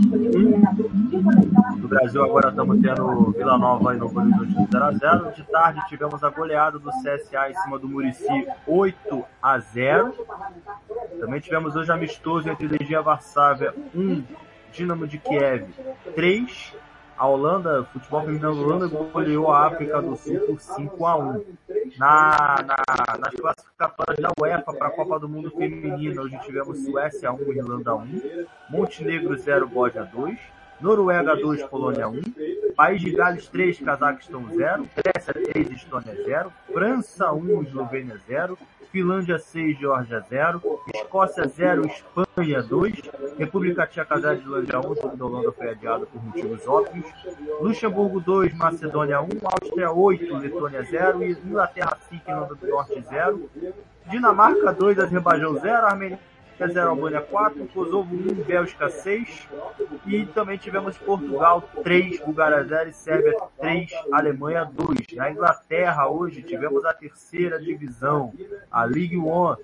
[1.16, 1.76] 1.
[1.76, 5.34] No Brasil agora estamos tendo Vila Nova e Novo Horizonte 0x0.
[5.34, 10.14] De tarde tivemos a goleada do CSA em cima do Murici 8 a 0.
[11.18, 14.22] Também tivemos hoje amistoso entre Legia Varsávia 1,
[14.72, 15.66] Dinamo de Kiev
[16.14, 16.74] 3.
[17.18, 21.44] A Holanda, futebol feminino da Holanda goleou a África do Sul por 5 a 1.
[22.00, 27.30] Na, na, nas classificatórias da UEFA para a Copa do Mundo Feminina, hoje tivemos Suécia
[27.30, 30.38] 1, Irlanda 1, Montenegro 0, Bósnia 2,
[30.80, 32.22] Noruega 2, Polônia 1,
[32.74, 38.56] País de Gales 3, Cazaquistão 0, Grécia 3, Estônia 0, França 1, Eslovênia 0,
[38.90, 40.62] Finlândia 6, Geórgia 0,
[40.94, 42.94] Escócia 0, Espanha 2,
[43.38, 47.06] República Tcheca 0, Islândia 1, o jogo da Holanda foi adiado por motivos óbvios,
[47.60, 53.50] Luxemburgo 2, Macedônia 1, Áustria 8, Letônia 0 e Inglaterra 5, Irlanda do Norte 0,
[54.06, 56.18] Dinamarca 2, Azerbaijão 0, Armênia
[56.68, 59.48] 0, Albânia 4, Kosovo 1, Bélgica 6.
[60.06, 65.06] E também tivemos Portugal 3, Bulgária 0 e Sérvia 3, Alemanha 2.
[65.14, 68.32] Na Inglaterra hoje tivemos a terceira divisão,
[68.70, 69.58] a League One.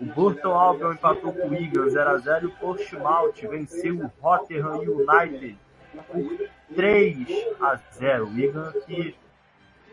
[0.00, 5.58] O Burton Albion empatou com o Eagles 0x0 e o Portsmouth venceu o Rotherham United
[6.06, 7.26] por 3
[7.60, 8.26] a 0.
[8.26, 9.16] O Wigan que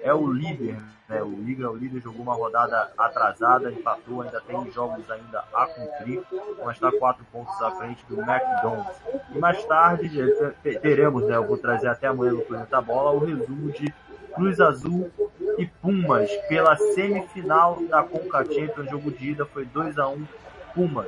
[0.05, 0.77] é o líder,
[1.09, 1.21] né?
[1.23, 6.21] O Liga, o líder jogou uma rodada atrasada, empatou, ainda tem jogos ainda a cumprir,
[6.63, 9.01] mas está quatro pontos à frente do McDonald's.
[9.33, 10.11] E mais tarde
[10.81, 11.35] teremos, né?
[11.35, 13.91] Eu vou trazer até amanhã no Planeta Bola o resumo de
[14.35, 15.11] Cruz Azul
[15.57, 18.89] e Pumas pela semifinal da Conca Champions.
[18.91, 20.23] Jogo de ida foi 2 a 1
[20.75, 21.07] Pumas.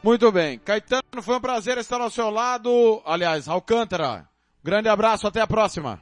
[0.00, 0.60] Muito bem.
[0.60, 3.02] Caetano, foi um prazer estar ao seu lado.
[3.04, 4.33] Aliás, Alcântara.
[4.64, 6.00] Grande abraço, até a próxima.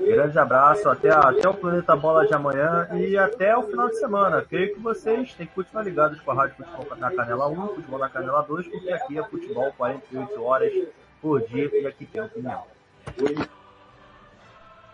[0.00, 4.40] Grande abraço, até, até o Planeta Bola de amanhã e até o final de semana.
[4.40, 7.98] Creio que vocês têm que continuar ligados com a Rádio Futebol na Canela 1, Futebol
[7.98, 10.72] na Canela 2, porque aqui é futebol 48 horas
[11.20, 12.62] por dia e aqui tem opinião.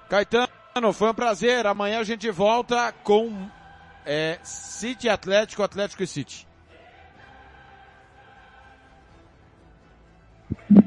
[0.09, 1.65] Caetano, foi um prazer.
[1.65, 3.33] Amanhã a gente volta com
[4.05, 6.52] é, City Atlético, Atlético e City.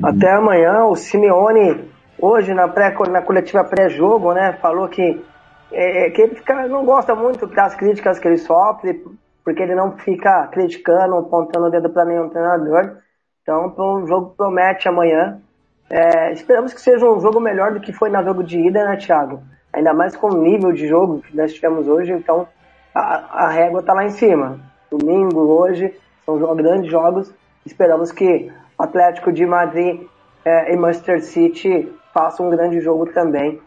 [0.03, 1.89] Até amanhã, o Simeone,
[2.19, 5.23] hoje na, pré, na coletiva pré-jogo, né, falou que,
[5.71, 9.03] é, que ele fica, não gosta muito das críticas que ele sofre,
[9.43, 12.97] porque ele não fica criticando, apontando o dedo para nenhum treinador.
[13.41, 15.39] Então, o jogo promete amanhã.
[15.87, 18.97] É, esperamos que seja um jogo melhor do que foi na jogo de ida, né,
[18.97, 19.43] Thiago?
[19.71, 22.47] Ainda mais com o nível de jogo que nós tivemos hoje, então
[22.93, 24.59] a, a régua está lá em cima.
[24.89, 25.93] Domingo, hoje,
[26.25, 27.31] são grandes jogos.
[27.65, 30.07] Esperamos que Atlético de Madrid
[30.43, 33.59] é, e Manchester City façam um grande jogo também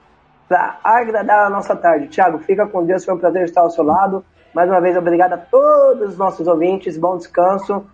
[0.49, 2.09] para agradar a nossa tarde.
[2.09, 4.25] Thiago, fica com Deus, foi um prazer estar ao seu lado.
[4.55, 7.87] Mais uma vez, obrigado a todos os nossos ouvintes, bom descanso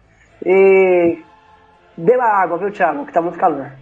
[0.45, 1.19] e
[1.97, 3.73] beba água, viu, Thiago, que tá muito calor.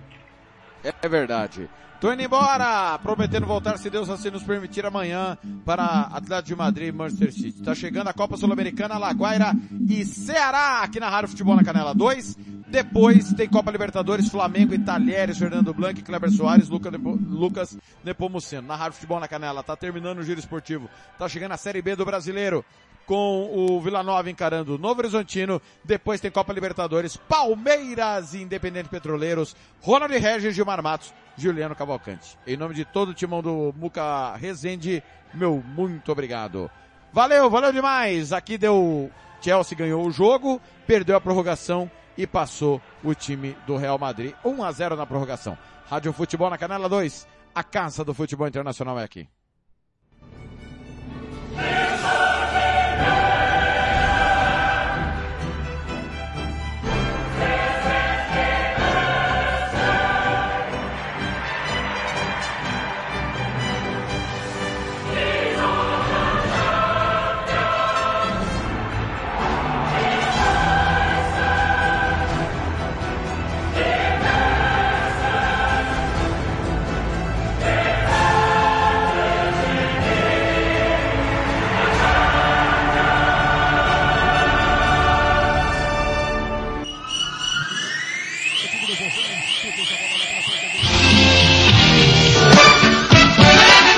[0.83, 1.69] É verdade.
[2.01, 6.89] Tô indo embora, prometendo voltar, se Deus assim nos permitir, amanhã para Atlético de Madrid
[6.89, 7.63] e Manchester City.
[7.63, 9.53] Tá chegando a Copa Sul-Americana, Laguaira
[9.89, 12.37] e Ceará, aqui na Rádio Futebol na Canela 2.
[12.73, 18.67] Depois tem Copa Libertadores, Flamengo e Talheres, Fernando Blanc, Kleber Soares, Luca Nepo, Lucas Nepomuceno.
[18.67, 20.89] Na Futebol na Canela, tá terminando o giro esportivo.
[21.19, 22.65] Tá chegando a Série B do Brasileiro
[23.05, 25.61] com o Vila Nova encarando o Novo Horizontino.
[25.85, 32.39] Depois tem Copa Libertadores, Palmeiras e Independente Petroleiros, Ronald Regis, Gilmar Matos, Juliano Cavalcante.
[32.47, 35.03] Em nome de todo o timão do Muca Rezende,
[35.35, 36.71] meu muito obrigado.
[37.13, 38.33] Valeu, valeu demais.
[38.33, 39.11] Aqui deu,
[39.43, 44.35] Chelsea ganhou o jogo, perdeu a prorrogação e passou o time do Real Madrid.
[44.45, 45.57] 1 a 0 na prorrogação.
[45.89, 47.27] Rádio Futebol na Canela 2.
[47.55, 49.29] A casa do futebol internacional é aqui.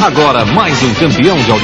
[0.04, 1.50] Agora mais um campeão de